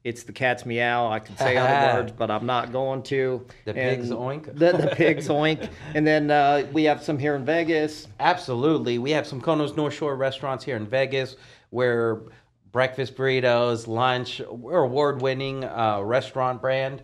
it's 0.03 0.25
the 0.25 0.33
cat's 0.33 0.67
meow. 0.67 1.11
I 1.11 1.19
could 1.19 1.39
say 1.39 1.57
other 1.57 1.95
words, 2.01 2.13
but 2.13 2.31
I'm 2.31 2.45
not 2.45 2.73
going 2.73 3.03
to. 3.05 3.47
The 3.65 3.75
And 3.75 4.03
pig's 4.03 4.11
oink? 4.11 4.45
The, 4.47 4.73
the 4.73 4.93
pig's 4.95 5.29
oink. 5.29 5.71
And 5.95 6.07
then 6.07 6.31
uh, 6.31 6.67
we 6.73 6.85
have 6.85 7.03
some 7.03 7.19
here 7.19 7.37
in 7.37 7.45
Vegas. 7.47 8.07
Absolutely. 8.21 8.99
We 8.99 9.13
have 9.13 9.27
some 9.27 9.41
Konos 9.41 9.77
North 9.77 9.95
Shore 9.95 10.15
restaurants 10.15 10.63
here 10.63 10.77
in 10.77 10.87
Vegas 10.87 11.37
where 11.71 12.21
breakfast 12.75 13.15
burritos, 13.15 13.87
lunch, 13.87 14.43
we're 14.51 14.83
award 14.83 15.23
winning 15.23 15.63
uh, 15.63 16.01
restaurant 16.03 16.61
brand. 16.61 17.01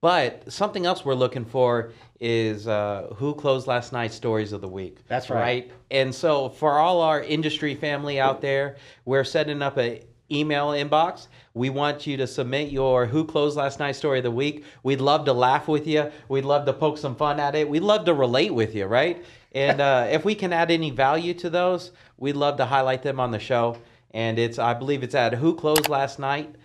But 0.00 0.50
something 0.50 0.86
else 0.86 1.04
we're 1.04 1.14
looking 1.14 1.44
for 1.44 1.92
is 2.18 2.66
uh, 2.66 3.12
who 3.16 3.34
closed 3.34 3.66
last 3.66 3.92
night 3.92 4.10
stories 4.10 4.52
of 4.52 4.62
the 4.62 4.68
week. 4.68 5.06
That's 5.06 5.28
right. 5.28 5.70
And 5.90 6.14
so 6.14 6.48
for 6.48 6.78
all 6.78 7.02
our 7.02 7.22
industry 7.22 7.74
family 7.74 8.18
out 8.18 8.40
there, 8.40 8.76
we're 9.04 9.22
setting 9.22 9.60
up 9.60 9.76
a 9.76 10.02
email 10.30 10.68
inbox. 10.68 11.28
We 11.52 11.68
want 11.68 12.06
you 12.06 12.16
to 12.16 12.26
submit 12.26 12.70
your 12.70 13.04
who 13.04 13.26
closed 13.26 13.58
last 13.58 13.78
night 13.78 13.96
story 13.96 14.18
of 14.18 14.24
the 14.24 14.30
week. 14.30 14.64
We'd 14.82 15.02
love 15.02 15.26
to 15.26 15.34
laugh 15.34 15.68
with 15.68 15.86
you. 15.86 16.10
We'd 16.30 16.46
love 16.46 16.64
to 16.64 16.72
poke 16.72 16.96
some 16.96 17.16
fun 17.16 17.38
at 17.38 17.54
it. 17.54 17.68
We'd 17.68 17.82
love 17.82 18.06
to 18.06 18.14
relate 18.14 18.54
with 18.54 18.74
you, 18.74 18.86
right? 18.86 19.22
And 19.52 19.80
uh, 19.82 20.06
if 20.10 20.24
we 20.24 20.34
can 20.34 20.54
add 20.54 20.70
any 20.70 20.90
value 20.90 21.34
to 21.34 21.50
those, 21.50 21.90
we'd 22.16 22.36
love 22.36 22.56
to 22.56 22.64
highlight 22.64 23.02
them 23.02 23.20
on 23.20 23.30
the 23.30 23.38
show. 23.38 23.76
And 24.12 24.38
it's 24.38 24.58
I 24.58 24.74
believe 24.74 25.02
it's 25.02 25.14
at 25.14 25.34
who 25.34 25.54
closed 25.54 25.88
last 25.88 26.18
night 26.18 26.56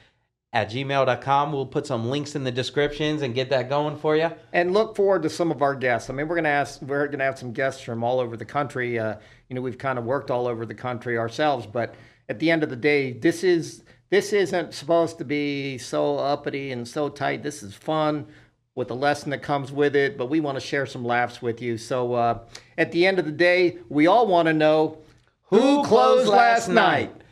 at 0.54 0.70
gmail.com. 0.70 1.52
We'll 1.52 1.66
put 1.66 1.88
some 1.88 2.10
links 2.10 2.36
in 2.36 2.44
the 2.44 2.52
descriptions 2.52 3.22
and 3.22 3.34
get 3.34 3.50
that 3.50 3.70
going 3.70 3.98
for 3.98 4.16
you. 4.16 4.32
And 4.54 4.72
look 4.72 4.96
forward 4.96 5.24
to 5.24 5.30
some 5.30 5.52
of 5.52 5.62
our 5.62 5.76
guests. 5.76 6.10
I 6.10 6.14
mean, 6.14 6.28
we're 6.28 6.36
going 6.36 6.44
to 6.46 6.52
ask, 6.52 6.82
we're 6.82 7.08
going 7.08 7.20
to 7.20 7.26
have 7.26 7.40
some 7.40 7.52
guests 7.52 7.82
from 7.82 8.04
all 8.04 8.20
over 8.20 8.38
the 8.38 8.46
country. 8.46 9.00
Uh, 9.00 9.16
you 9.50 9.56
know, 9.56 9.62
we've 9.62 9.78
kind 9.78 9.98
of 9.98 10.06
worked 10.06 10.30
all 10.30 10.48
over 10.48 10.66
the 10.66 10.76
country 10.76 11.18
ourselves, 11.18 11.66
but 11.66 11.96
at 12.30 12.40
the 12.40 12.52
end 12.52 12.64
of 12.64 12.70
the 12.70 12.76
day, 12.76 13.12
this 13.12 13.44
is 13.44 13.84
this 14.10 14.32
isn't 14.32 14.76
supposed 14.76 15.18
to 15.18 15.26
be 15.26 15.80
so 15.80 16.20
uppity 16.20 16.72
and 16.72 16.88
so 16.88 17.10
tight. 17.10 17.42
This 17.42 17.64
is 17.64 17.74
fun 17.74 18.28
with 18.76 18.88
the 18.88 18.96
lesson 18.96 19.32
that 19.32 19.42
comes 19.42 19.72
with 19.72 19.96
it, 19.96 20.20
but 20.20 20.28
we 20.28 20.40
want 20.40 20.56
to 20.56 20.62
share 20.62 20.86
some 20.86 21.04
laughs 21.04 21.42
with 21.42 21.64
you. 21.64 21.80
So 21.80 22.14
uh, 22.14 22.40
at 22.78 22.92
the 22.92 23.08
end 23.08 23.18
of 23.18 23.26
the 23.26 23.32
day, 23.32 23.80
we 23.90 24.06
all 24.06 24.28
want 24.28 24.48
to 24.48 24.54
know 24.54 25.00
who, 25.46 25.84
closed 25.84 26.28
last 26.28 26.68
night. 26.68 27.23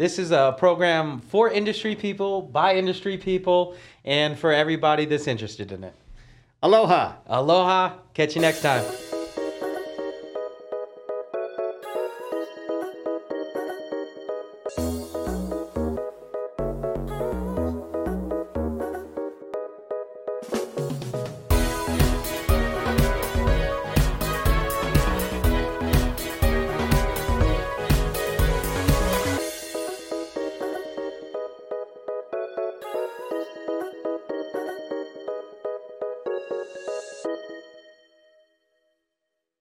This 0.00 0.18
is 0.18 0.30
a 0.30 0.54
program 0.56 1.20
for 1.20 1.50
industry 1.50 1.94
people, 1.94 2.40
by 2.40 2.74
industry 2.76 3.18
people, 3.18 3.76
and 4.02 4.38
for 4.38 4.50
everybody 4.50 5.04
that's 5.04 5.26
interested 5.26 5.72
in 5.72 5.84
it. 5.84 5.94
Aloha. 6.62 7.16
Aloha. 7.26 7.98
Catch 8.14 8.34
you 8.34 8.40
next 8.40 8.62
time. 8.62 9.09